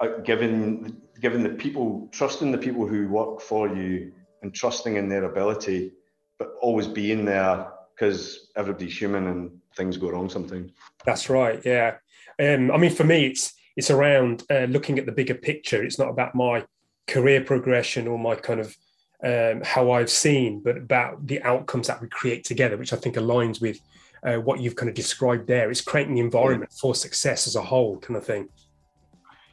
[0.00, 4.12] uh, giving giving the people trusting the people who work for you
[4.42, 5.92] and trusting in their ability,
[6.38, 10.72] but always being there because everybody's human and things go wrong sometimes.
[11.04, 11.60] That's right.
[11.64, 11.96] Yeah.
[12.38, 15.82] Um, I mean, for me, it's it's around uh, looking at the bigger picture.
[15.82, 16.64] It's not about my
[17.06, 18.76] career progression or my kind of
[19.24, 23.16] um, how I've seen, but about the outcomes that we create together, which I think
[23.16, 23.80] aligns with
[24.22, 25.70] uh, what you've kind of described there.
[25.70, 28.48] It's creating the environment for success as a whole, kind of thing.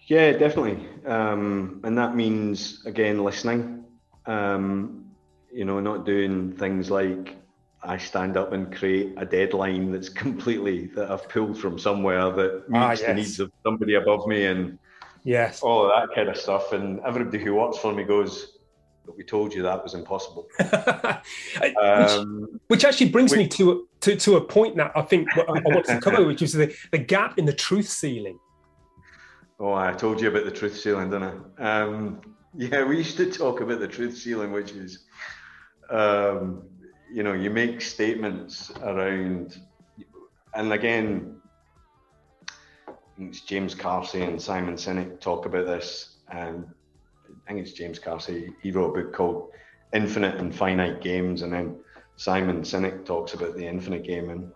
[0.08, 0.88] Yeah, definitely.
[1.06, 3.86] Um, and that means, again, listening.
[4.26, 5.06] Um,
[5.52, 7.36] you know, not doing things like
[7.84, 12.64] I stand up and create a deadline that's completely that I've pulled from somewhere that
[12.72, 13.02] ah, meets ah, yes.
[13.02, 14.78] the needs of somebody above me and
[15.24, 16.74] yes, all of that kind of stuff.
[16.74, 18.58] And everybody who works for me goes,
[19.06, 20.48] but we told you that was impossible.
[21.82, 25.28] um, which, which, actually brings which, me to, to to a point that I think
[25.38, 28.38] I want to cover, which is the, the gap in the truth ceiling.
[29.60, 31.82] Oh, I told you about the truth ceiling, didn't I?
[31.82, 32.22] Um,
[32.56, 35.06] yeah, we used to talk about the truth ceiling, which is,
[35.90, 36.64] um,
[37.12, 39.60] you know, you make statements around,
[40.54, 41.38] and again,
[43.18, 46.18] it's James Carsey and Simon Sinek talk about this.
[46.30, 46.66] and.
[47.46, 48.54] I think it's James Carsey.
[48.62, 49.52] He wrote a book called
[49.94, 51.76] Infinite and Finite Games, and then
[52.16, 54.30] Simon Sinek talks about the infinite game.
[54.30, 54.52] And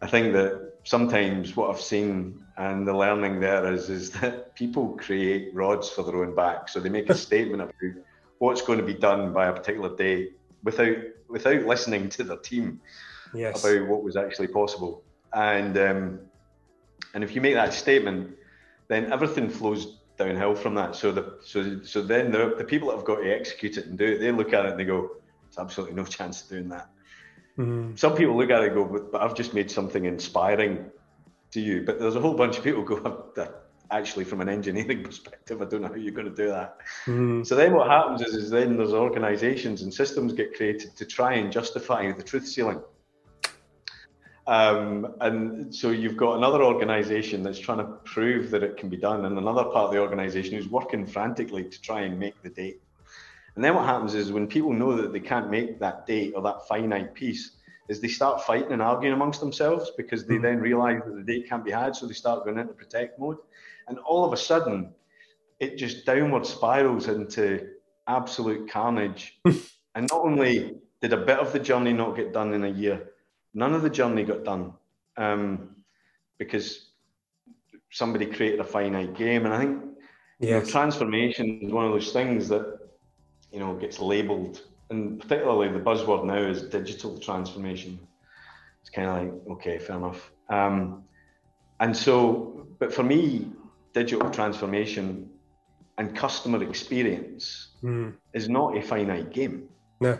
[0.00, 4.96] I think that sometimes what I've seen and the learning there is is that people
[4.96, 6.68] create rods for their own back.
[6.68, 8.04] So they make a statement about
[8.38, 10.30] what's going to be done by a particular day
[10.62, 10.96] without
[11.28, 12.80] without listening to their team
[13.34, 13.62] yes.
[13.62, 15.02] about what was actually possible.
[15.34, 16.20] And um,
[17.14, 18.36] and if you make that statement,
[18.88, 20.96] then everything flows downhill from that.
[20.96, 23.98] So the so so then the, the people that have got to execute it and
[23.98, 25.10] do it, they look at it and they go,
[25.58, 26.88] "There's absolutely no chance of doing that."
[27.58, 27.96] Mm-hmm.
[27.96, 30.90] Some people look at it and go, but, but, I've just made something inspiring
[31.50, 33.52] to you." But there's a whole bunch of people go,
[33.90, 37.42] "Actually, from an engineering perspective, I don't know how you're going to do that." Mm-hmm.
[37.42, 41.34] So then what happens is, is then there's organisations and systems get created to try
[41.34, 42.80] and justify the truth ceiling.
[44.48, 48.96] Um, and so you've got another organization that's trying to prove that it can be
[48.96, 52.48] done, and another part of the organization who's working frantically to try and make the
[52.48, 52.80] date.
[53.58, 56.42] And then what happens is when people know that they can't make that date or
[56.42, 57.56] that finite piece,
[57.88, 60.42] is they start fighting and arguing amongst themselves because they mm.
[60.42, 63.38] then realize that the date can't be had, so they start going into protect mode.
[63.88, 64.92] And all of a sudden,
[65.58, 67.70] it just downward spirals into
[68.06, 69.40] absolute carnage.
[69.44, 73.10] and not only did a bit of the journey not get done in a year,
[73.54, 74.72] None of the journey got done
[75.16, 75.70] um,
[76.38, 76.90] because
[77.90, 79.46] somebody created a finite game.
[79.46, 79.82] And I think
[80.38, 80.48] yes.
[80.48, 82.77] you know, transformation is one of those things that
[83.52, 87.98] you know gets labelled, and particularly the buzzword now is digital transformation.
[88.80, 90.30] It's kind of like okay, fair enough.
[90.48, 91.04] Um,
[91.80, 93.50] and so, but for me,
[93.92, 95.30] digital transformation
[95.98, 98.14] and customer experience mm.
[98.32, 99.68] is not a finite game.
[100.00, 100.18] No.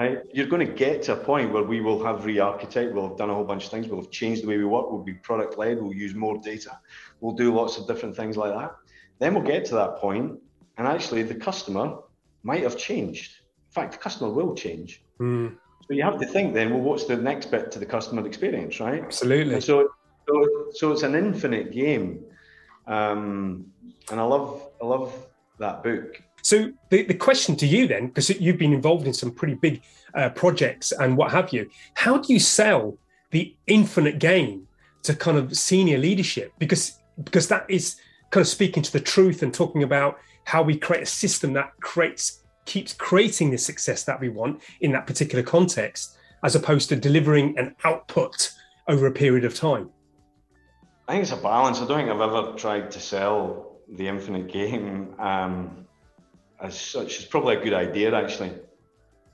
[0.00, 0.18] Right?
[0.32, 3.30] You're going to get to a point where we will have re-architect, we'll have done
[3.30, 5.58] a whole bunch of things, we'll have changed the way we work, we'll be product
[5.58, 6.78] led, we'll use more data,
[7.20, 8.74] we'll do lots of different things like that.
[9.20, 10.40] then we'll get to that point,
[10.76, 11.98] and actually the customer
[12.42, 13.32] might have changed.
[13.68, 15.02] In fact, the customer will change.
[15.20, 15.56] Mm.
[15.86, 18.80] So you have to think then, well, what's the next bit to the customer experience,
[18.80, 19.02] right?
[19.02, 19.54] Absolutely.
[19.54, 19.90] And so,
[20.28, 22.24] so, so it's an infinite game,
[22.86, 23.66] um,
[24.10, 25.12] and I love, I love
[25.58, 26.22] that book.
[26.42, 29.82] So the, the question to you then, because you've been involved in some pretty big
[30.14, 32.98] uh, projects and what have you, how do you sell
[33.30, 34.66] the infinite game
[35.04, 36.52] to kind of senior leadership?
[36.58, 37.96] Because because that is
[38.30, 41.72] kind of speaking to the truth and talking about how we create a system that
[41.80, 46.96] creates keeps creating the success that we want in that particular context, as opposed to
[46.96, 48.52] delivering an output
[48.88, 49.90] over a period of time.
[51.08, 51.80] I think it's a balance.
[51.80, 55.86] I don't think I've ever tried to sell the infinite game um,
[56.60, 57.16] as such.
[57.16, 58.52] It's probably a good idea, actually.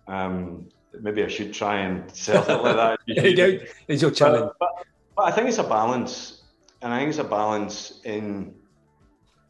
[0.07, 0.69] Um,
[0.99, 2.99] maybe I should try and sell it like that.
[3.89, 4.53] it's your challenge.
[4.59, 6.43] But, but, but I think it's a balance,
[6.81, 8.55] and I think it's a balance in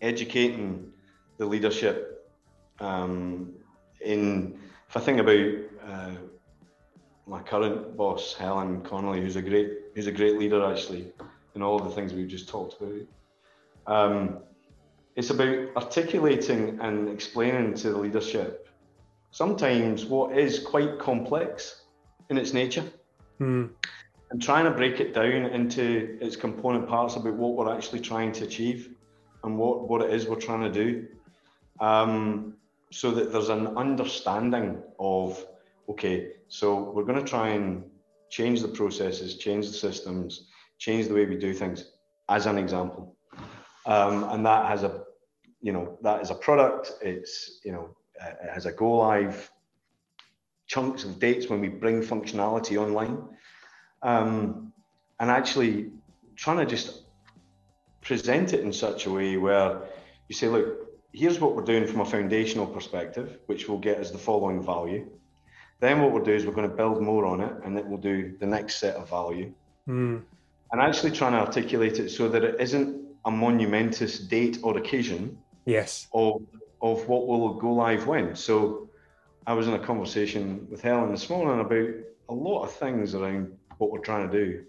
[0.01, 0.93] educating
[1.39, 2.29] the leadership.
[2.81, 3.55] Um,
[4.01, 5.55] in if I think about
[5.87, 6.15] uh,
[7.27, 11.13] my current boss, Helen Connolly, who's a great who's a great leader actually,
[11.55, 13.01] in all the things we've just talked about.
[13.87, 14.39] Um,
[15.17, 18.69] it's about articulating and explaining to the leadership
[19.31, 21.83] sometimes what is quite complex
[22.31, 22.85] in its nature
[23.41, 23.69] mm.
[24.31, 28.33] and trying to break it down into its component parts about what we're actually trying
[28.33, 28.95] to achieve
[29.45, 31.07] and what, what it is we're trying to do.
[31.81, 32.55] Um,
[32.91, 35.45] so that there's an understanding of,
[35.89, 37.85] okay, so we're going to try and
[38.31, 41.93] change the processes, change the systems, change the way we do things,
[42.29, 43.17] as an example.
[43.87, 45.05] Um, and that has a,
[45.61, 46.93] you know, that is a product.
[47.03, 49.51] It's, you know, it has a go live
[50.67, 53.23] chunks of dates when we bring functionality online.
[54.03, 54.73] Um,
[55.21, 55.91] and actually
[56.37, 57.03] trying to just
[58.03, 59.83] present it in such a way where
[60.29, 60.78] you say, look,
[61.13, 65.07] here's what we're doing from a foundational perspective, which will get us the following value.
[65.81, 67.99] Then what we'll do is we're going to build more on it, and it will
[67.99, 69.53] do the next set of value.
[69.89, 70.23] Mm.
[70.71, 75.39] And actually trying to articulate it so that it isn't a monumentous date or occasion.
[75.65, 76.09] Yes.
[76.13, 76.43] Of
[76.81, 78.37] of what will go live when.
[78.37, 78.89] So
[79.47, 81.95] I was in a conversation with Helen this morning about
[82.29, 84.65] a lot of things around what we're trying to do.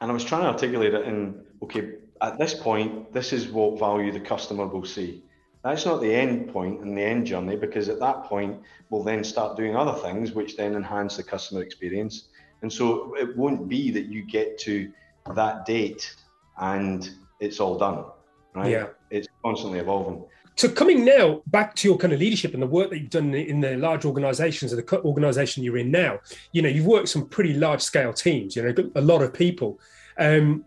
[0.00, 3.78] And I was trying to articulate it in okay, at this point, this is what
[3.78, 5.22] value the customer will see.
[5.64, 9.24] That's not the end point and the end journey because at that point, we'll then
[9.24, 12.28] start doing other things which then enhance the customer experience.
[12.62, 14.90] And so it won't be that you get to
[15.34, 16.14] that date
[16.60, 18.04] and it's all done,
[18.54, 18.70] right?
[18.70, 18.86] Yeah.
[19.10, 20.24] It's constantly evolving.
[20.56, 23.32] So coming now back to your kind of leadership and the work that you've done
[23.32, 26.18] in the large organisations and the organisation you're in now,
[26.50, 29.78] you know, you've worked some pretty large scale teams, you know, a lot of people.
[30.18, 30.64] Um,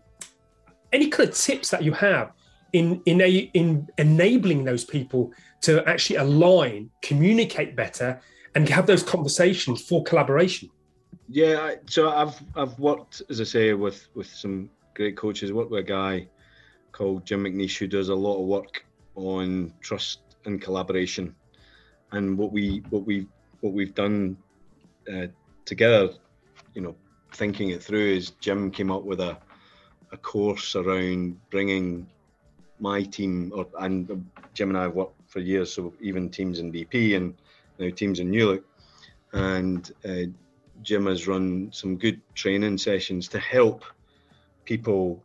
[0.92, 2.32] any kind of tips that you have
[2.72, 8.20] in in a, in enabling those people to actually align, communicate better,
[8.54, 10.68] and have those conversations for collaboration?
[11.28, 15.52] Yeah, so I've I've worked, as I say, with with some great coaches.
[15.52, 16.26] Worked with a guy
[16.92, 21.34] called Jim McNeish who does a lot of work on trust and collaboration.
[22.12, 23.26] And what we what we
[23.60, 24.36] what we've done
[25.12, 25.26] uh,
[25.64, 26.10] together,
[26.74, 26.94] you know,
[27.32, 29.38] thinking it through is Jim came up with a
[30.12, 32.06] a course around bringing
[32.78, 36.72] my team, or and Jim and I have worked for years, so even teams in
[36.72, 37.34] BP and
[37.78, 38.64] now teams in New Look,
[39.32, 40.30] and uh,
[40.82, 43.84] Jim has run some good training sessions to help
[44.64, 45.22] people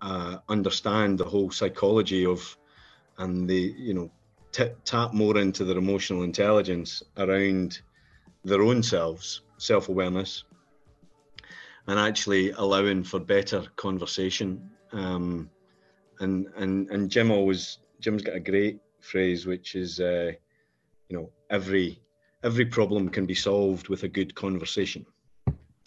[0.00, 2.56] uh, understand the whole psychology of
[3.18, 4.10] and the you know
[4.52, 7.80] t- tap more into their emotional intelligence around
[8.44, 10.44] their own selves, self awareness,
[11.88, 14.70] and actually allowing for better conversation.
[14.92, 15.50] Um,
[16.20, 20.32] and and and Jim always Jim's got a great phrase which is uh,
[21.08, 22.00] you know every
[22.44, 25.04] every problem can be solved with a good conversation.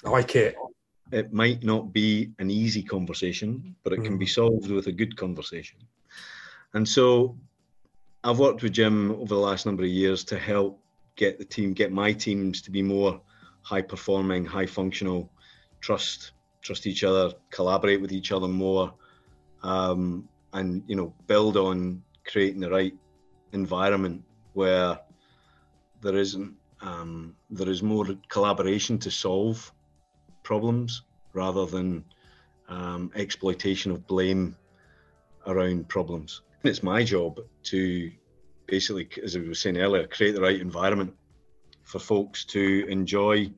[0.03, 0.55] I like it.
[1.11, 4.33] It might not be an easy conversation, but it can be mm.
[4.33, 5.77] solved with a good conversation.
[6.73, 7.37] And so
[8.23, 10.79] I've worked with Jim over the last number of years to help
[11.17, 13.21] get the team, get my teams to be more
[13.61, 15.29] high performing, high functional,
[15.81, 18.93] trust trust each other, collaborate with each other more,
[19.63, 22.93] um, and you know build on creating the right
[23.51, 24.23] environment
[24.53, 24.99] where
[26.01, 29.71] there isn't um, there is more collaboration to solve
[30.43, 31.03] problems
[31.33, 32.03] rather than
[32.69, 34.55] um, exploitation of blame
[35.47, 36.41] around problems.
[36.63, 38.11] It's my job to
[38.67, 41.13] basically, as I was saying earlier, create the right environment
[41.83, 43.51] for folks to enjoy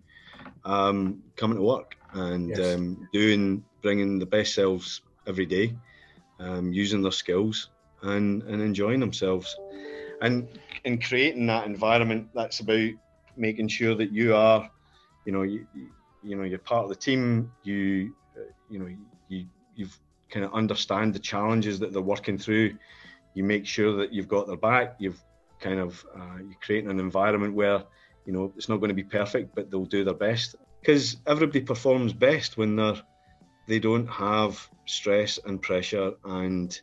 [0.65, 2.75] um, coming to work and yes.
[2.75, 5.75] um, doing bringing the best selves every day,
[6.39, 7.69] um, using their skills
[8.03, 9.55] and and enjoying themselves,
[10.21, 10.47] and
[10.85, 12.29] and creating that environment.
[12.33, 12.89] That's about
[13.35, 14.69] making sure that you are,
[15.25, 15.65] you know, you,
[16.21, 17.51] you know, you're part of the team.
[17.63, 18.89] You uh, you know
[19.27, 19.45] you
[19.75, 19.97] you've
[20.29, 22.75] kind of understand the challenges that they're working through.
[23.33, 24.95] You make sure that you've got their back.
[24.99, 25.21] You've
[25.59, 27.83] kind of uh, you're creating an environment where
[28.25, 31.61] you know it's not going to be perfect, but they'll do their best because everybody
[31.61, 33.01] performs best when they're
[33.67, 36.81] they don't have stress and pressure and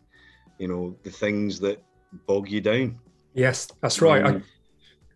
[0.58, 1.82] you know the things that
[2.26, 2.98] bog you down.
[3.34, 4.24] Yes, that's right.
[4.24, 4.42] Um, I,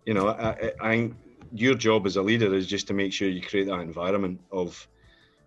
[0.04, 1.10] you know, I, I, I,
[1.52, 4.86] your job as a leader is just to make sure you create that environment of,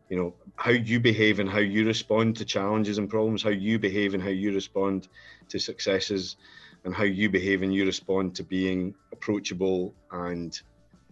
[0.10, 3.78] you know, how you behave and how you respond to challenges and problems, how you
[3.78, 5.08] behave and how you respond
[5.50, 6.36] to successes,
[6.84, 10.60] and how you behave and you respond to being approachable and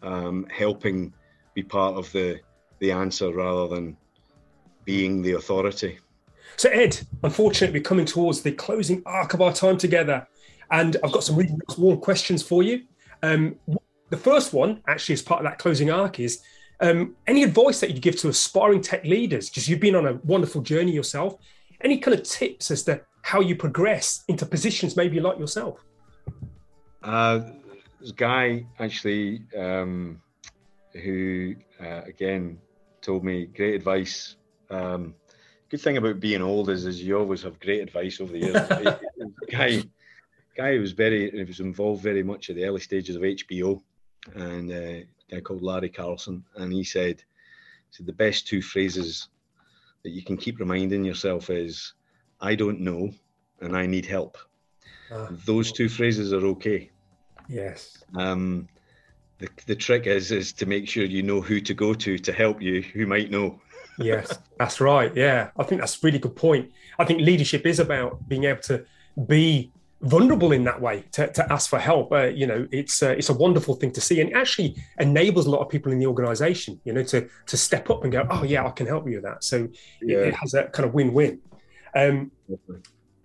[0.01, 1.13] um, helping
[1.55, 2.39] be part of the
[2.79, 3.97] the answer rather than
[4.83, 5.97] being the authority.
[6.57, 10.27] So, Ed, unfortunately, we're coming towards the closing arc of our time together,
[10.71, 12.83] and I've got some really warm questions for you.
[13.23, 13.55] Um,
[14.09, 16.41] the first one, actually, as part of that closing arc, is
[16.79, 19.49] um, any advice that you'd give to aspiring tech leaders?
[19.49, 21.35] Because you've been on a wonderful journey yourself.
[21.81, 25.83] Any kind of tips as to how you progress into positions maybe like yourself?
[27.03, 27.39] Uh,
[27.99, 30.21] this guy actually um,
[31.03, 32.59] who, uh, again,
[33.01, 34.35] told me great advice.
[34.69, 35.15] Um,
[35.69, 38.95] good thing about being old is, is you always have great advice over the years.
[39.51, 39.83] guy,
[40.55, 43.81] guy was very, he was involved very much at the early stages of HBO,
[44.33, 47.23] and uh, a guy called Larry Carlson, and he said,
[47.91, 49.29] said the best two phrases
[50.03, 51.93] that you can keep reminding yourself is,
[52.39, 53.11] "I don't know,"
[53.61, 54.37] and "I need help."
[55.11, 56.91] Uh, Those two phrases are okay.
[57.47, 58.03] Yes.
[58.15, 58.67] Um,
[59.39, 62.31] the, the trick is is to make sure you know who to go to to
[62.31, 63.59] help you who might know.
[63.97, 65.49] Yes that's right yeah.
[65.57, 66.71] I think that's a really good point.
[66.99, 68.85] I think leadership is about being able to
[69.27, 69.71] be
[70.01, 72.11] vulnerable in that way to, to ask for help.
[72.11, 75.45] Uh, you know it's uh, it's a wonderful thing to see and it actually enables
[75.45, 78.27] a lot of people in the organization you know to to step up and go
[78.29, 79.43] oh yeah i can help you with that.
[79.43, 79.67] So
[80.01, 80.17] yeah.
[80.17, 81.39] it, it, has a kind of win-win.
[81.95, 82.31] Um,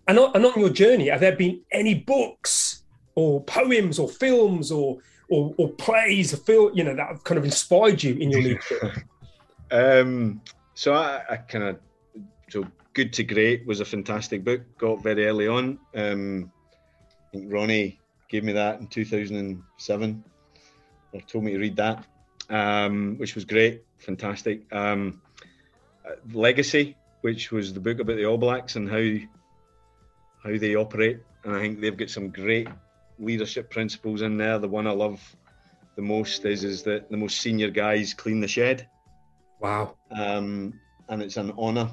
[0.06, 2.82] and, on, and on your journey have there been any books
[3.14, 4.98] or poems or films or
[5.30, 8.82] or, or plays, feel you know that have kind of inspired you in your leadership?
[9.70, 10.40] um,
[10.74, 11.78] so I, I kind of
[12.48, 14.62] so Good to Great was a fantastic book.
[14.76, 15.78] Got very early on.
[15.94, 16.50] Um,
[17.04, 20.24] I think Ronnie gave me that in 2007,
[21.12, 22.04] or told me to read that,
[22.48, 24.62] um, which was great, fantastic.
[24.72, 25.22] Um,
[26.04, 29.26] uh, Legacy, which was the book about the All Blacks and how
[30.42, 32.66] how they operate, and I think they've got some great
[33.20, 34.58] leadership principles in there.
[34.58, 35.20] The one I love
[35.96, 38.88] the most is is that the most senior guys clean the shed.
[39.60, 39.96] Wow.
[40.10, 41.90] Um, and it's an honour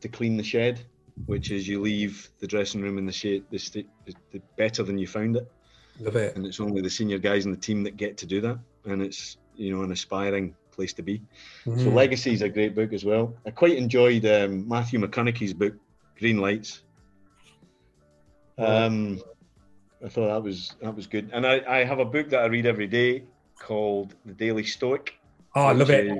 [0.00, 0.80] to clean the shed,
[1.26, 3.88] which is you leave the dressing room in the shade the, st-
[4.32, 5.50] the better than you found it.
[6.00, 6.36] Love it.
[6.36, 9.00] And it's only the senior guys in the team that get to do that, and
[9.00, 11.22] it's you know an aspiring place to be.
[11.64, 11.82] Mm.
[11.82, 13.34] So Legacy is a great book as well.
[13.46, 15.74] I quite enjoyed um, Matthew McConaughey's book
[16.18, 16.82] Green Lights.
[18.58, 19.22] Um,
[20.06, 21.30] I thought that was that was good.
[21.32, 23.24] And I, I have a book that I read every day
[23.58, 25.18] called The Daily Stoic.
[25.56, 26.06] Oh, I love it.
[26.06, 26.18] Is,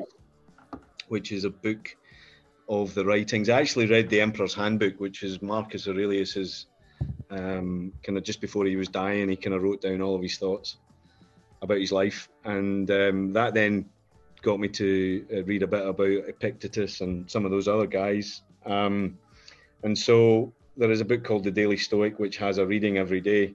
[1.07, 1.97] which is a book
[2.69, 3.49] of the writings.
[3.49, 6.67] I actually read The Emperor's Handbook, which is Marcus Aurelius's
[7.31, 10.23] um, kind of just before he was dying, he kind of wrote down all of
[10.23, 10.79] his thoughts
[11.63, 13.89] about his life, and um, that then
[14.43, 18.43] got me to uh, read a bit about Epictetus and some of those other guys.
[18.65, 19.17] Um,
[19.85, 23.21] and so there is a book called The Daily Stoic, which has a reading every
[23.21, 23.55] day,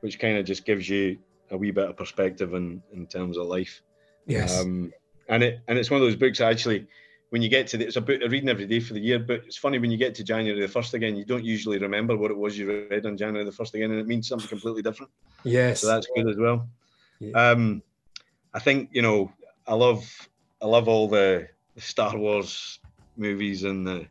[0.00, 1.18] which kind of just gives you
[1.50, 3.82] a wee bit of perspective in, in terms of life.
[4.26, 4.60] Yes.
[4.60, 4.92] Um,
[5.28, 6.86] and it and it's one of those books actually
[7.30, 9.18] when you get to the, it's a book I reading every day for the year,
[9.18, 12.16] but it's funny when you get to January the first again, you don't usually remember
[12.16, 14.82] what it was you read on January the first again, and it means something completely
[14.82, 15.10] different.
[15.44, 15.80] Yes.
[15.80, 16.68] So that's good as well.
[17.20, 17.32] Yeah.
[17.32, 17.82] Um,
[18.52, 19.32] I think you know
[19.66, 20.28] I love
[20.60, 22.80] I love all the, the Star Wars
[23.16, 24.06] movies and the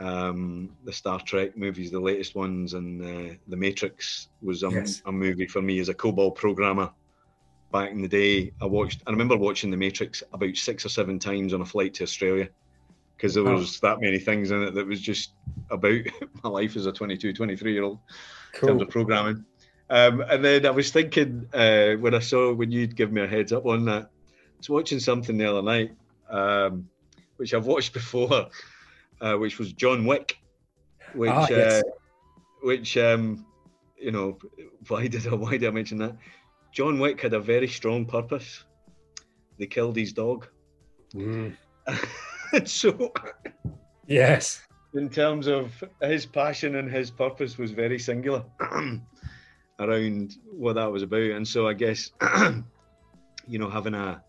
[0.00, 5.02] um, the Star Trek movies, the latest ones, and uh, the Matrix was a, yes.
[5.06, 6.90] a, movie for me as a COBOL programmer
[7.70, 8.52] back in the day.
[8.60, 9.02] I watched.
[9.06, 12.48] I remember watching the Matrix about six or seven times on a flight to Australia
[13.16, 13.88] because there was oh.
[13.88, 15.32] that many things in it that was just
[15.70, 16.00] about
[16.42, 17.98] my life as a 22, 23 year old
[18.54, 18.68] cool.
[18.68, 19.44] in terms of programming.
[19.90, 23.26] Um, and then I was thinking uh, when I saw when you'd give me a
[23.26, 25.92] heads up on that, I was watching something the other night,
[26.30, 26.88] um,
[27.36, 28.48] which I've watched before
[29.22, 30.36] uh, which was John Wick,
[31.14, 31.82] which ah, yes.
[31.82, 31.90] uh,
[32.62, 33.46] which um,
[33.96, 34.38] you know
[34.88, 36.16] why did I why did I mention that?
[36.72, 38.64] John Wick had a very strong purpose.
[39.58, 40.48] They killed his dog.
[41.14, 41.56] Mm.
[42.64, 43.12] so
[44.06, 44.62] yes,
[44.94, 48.44] in terms of his passion and his purpose was very singular
[49.78, 51.30] around what that was about.
[51.30, 52.10] And so I guess,
[53.46, 54.22] you know, having a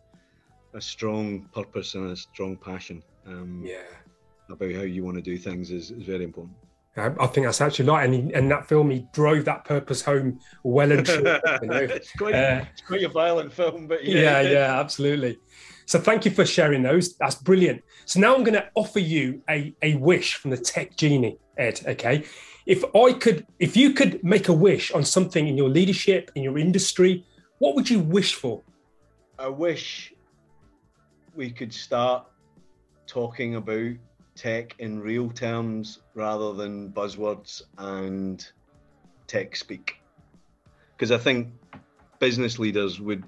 [0.76, 3.84] a strong purpose and a strong passion um, Yeah.
[4.50, 6.56] About how you want to do things is, is very important.
[6.96, 8.06] I I think that's actually right.
[8.06, 11.18] And he, in that film, he drove that purpose home well and true.
[11.62, 11.78] you know.
[11.82, 15.38] it's, quite, Uh, it's quite a violent film, but yeah, yeah, yeah, absolutely.
[15.86, 17.16] So thank you for sharing those.
[17.18, 17.84] That's brilliant.
[18.06, 21.82] So now I'm going to offer you a, a wish from the tech genie, Ed.
[21.86, 22.24] Okay.
[22.66, 26.44] If I could, if you could make a wish on something in your leadership, in
[26.44, 27.26] your industry,
[27.60, 28.62] what would you wish for?
[29.38, 30.14] I wish
[31.36, 32.26] we could start
[33.06, 33.96] talking about
[34.36, 38.46] tech in real terms rather than buzzwords and
[39.28, 39.98] tech speak.
[40.96, 41.50] Because I think
[42.20, 43.24] business leaders would,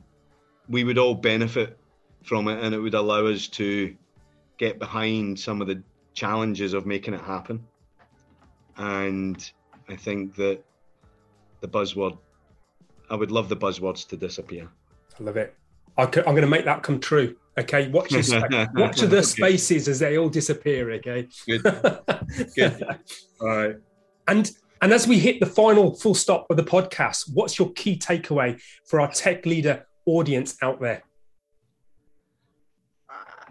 [0.69, 1.77] we would all benefit
[2.23, 3.95] from it and it would allow us to
[4.57, 5.83] get behind some of the
[6.13, 7.65] challenges of making it happen.
[8.77, 9.51] And
[9.87, 10.63] I think that
[11.61, 12.17] the buzzword,
[13.09, 14.69] I would love the buzzwords to disappear.
[15.19, 15.55] I love it.
[15.97, 17.35] I could, I'm going to make that come true.
[17.57, 17.87] Okay.
[17.89, 18.31] Watch this.
[18.75, 20.91] watch the spaces as they all disappear.
[20.93, 21.27] Okay.
[21.47, 21.63] Good.
[22.55, 22.83] Good.
[23.39, 23.75] All right.
[24.27, 27.97] And and as we hit the final full stop of the podcast, what's your key
[27.97, 31.03] takeaway for our tech leader audience out there?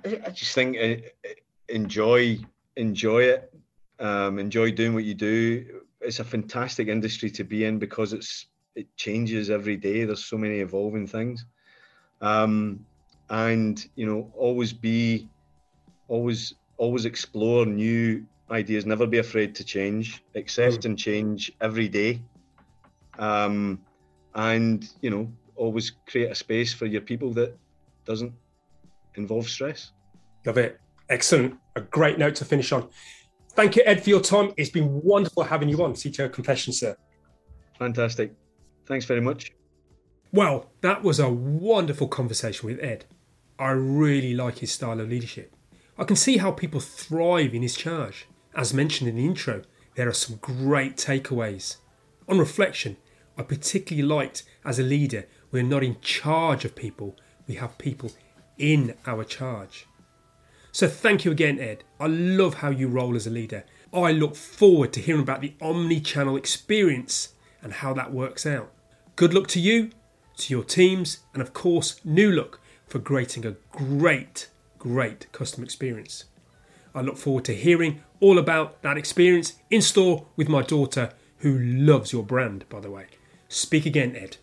[0.04, 1.30] I, I just think uh,
[1.68, 2.38] enjoy
[2.76, 3.52] enjoy it.
[3.98, 5.80] Um, enjoy doing what you do.
[6.00, 10.04] It's a fantastic industry to be in because it's it changes every day.
[10.04, 11.46] There's so many evolving things,
[12.20, 12.84] um,
[13.30, 15.28] and you know, always be,
[16.08, 18.86] always always explore new ideas.
[18.86, 20.22] Never be afraid to change.
[20.34, 22.20] Accept and change every day,
[23.18, 23.80] um,
[24.34, 27.56] and you know, always create a space for your people that
[28.04, 28.32] doesn't
[29.14, 29.92] involve stress.
[30.44, 30.80] Love it.
[31.08, 31.58] Excellent.
[31.76, 32.88] A great note to finish on.
[33.50, 34.52] Thank you, Ed, for your time.
[34.56, 36.96] It's been wonderful having you on CTO Confessions, sir.
[37.78, 38.32] Fantastic.
[38.86, 39.52] Thanks very much.
[40.34, 43.04] Well, that was a wonderful conversation with Ed.
[43.56, 45.54] I really like his style of leadership.
[45.96, 48.26] I can see how people thrive in his charge.
[48.52, 49.62] As mentioned in the intro,
[49.94, 51.76] there are some great takeaways.
[52.28, 52.96] On reflection,
[53.38, 57.14] I particularly liked as a leader, we're not in charge of people,
[57.46, 58.10] we have people
[58.58, 59.86] in our charge.
[60.72, 61.84] So thank you again, Ed.
[62.00, 63.62] I love how you roll as a leader.
[63.92, 68.72] I look forward to hearing about the omni channel experience and how that works out.
[69.14, 69.90] Good luck to you,
[70.36, 76.24] to your teams, and of course, New Look for creating a great, great customer experience.
[76.94, 81.58] I look forward to hearing all about that experience in store with my daughter, who
[81.58, 83.06] loves your brand, by the way.
[83.48, 84.38] Speak again, Ed.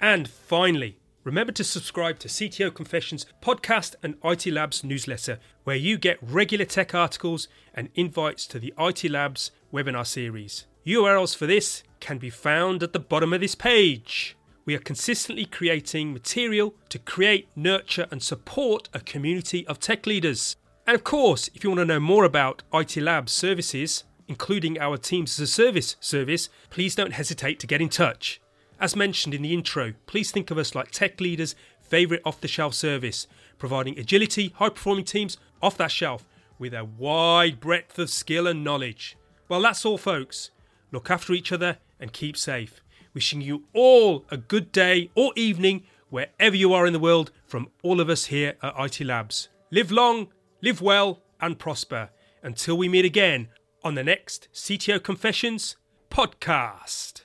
[0.00, 5.96] And finally, remember to subscribe to CTO Confessions podcast and IT Labs newsletter, where you
[5.96, 10.66] get regular tech articles and invites to the IT Labs webinar series.
[10.86, 14.35] URLs for this can be found at the bottom of this page.
[14.66, 20.56] We are consistently creating material to create, nurture, and support a community of tech leaders.
[20.88, 24.96] And of course, if you want to know more about IT Labs services, including our
[24.96, 28.40] Teams as a Service service, please don't hesitate to get in touch.
[28.80, 32.48] As mentioned in the intro, please think of us like tech leaders' favourite off the
[32.48, 36.26] shelf service, providing agility, high performing teams off that shelf
[36.58, 39.16] with a wide breadth of skill and knowledge.
[39.48, 40.50] Well, that's all, folks.
[40.90, 42.80] Look after each other and keep safe.
[43.16, 47.70] Wishing you all a good day or evening wherever you are in the world from
[47.82, 49.48] all of us here at IT Labs.
[49.70, 50.28] Live long,
[50.60, 52.10] live well, and prosper.
[52.42, 53.48] Until we meet again
[53.82, 55.76] on the next CTO Confessions
[56.10, 57.22] podcast.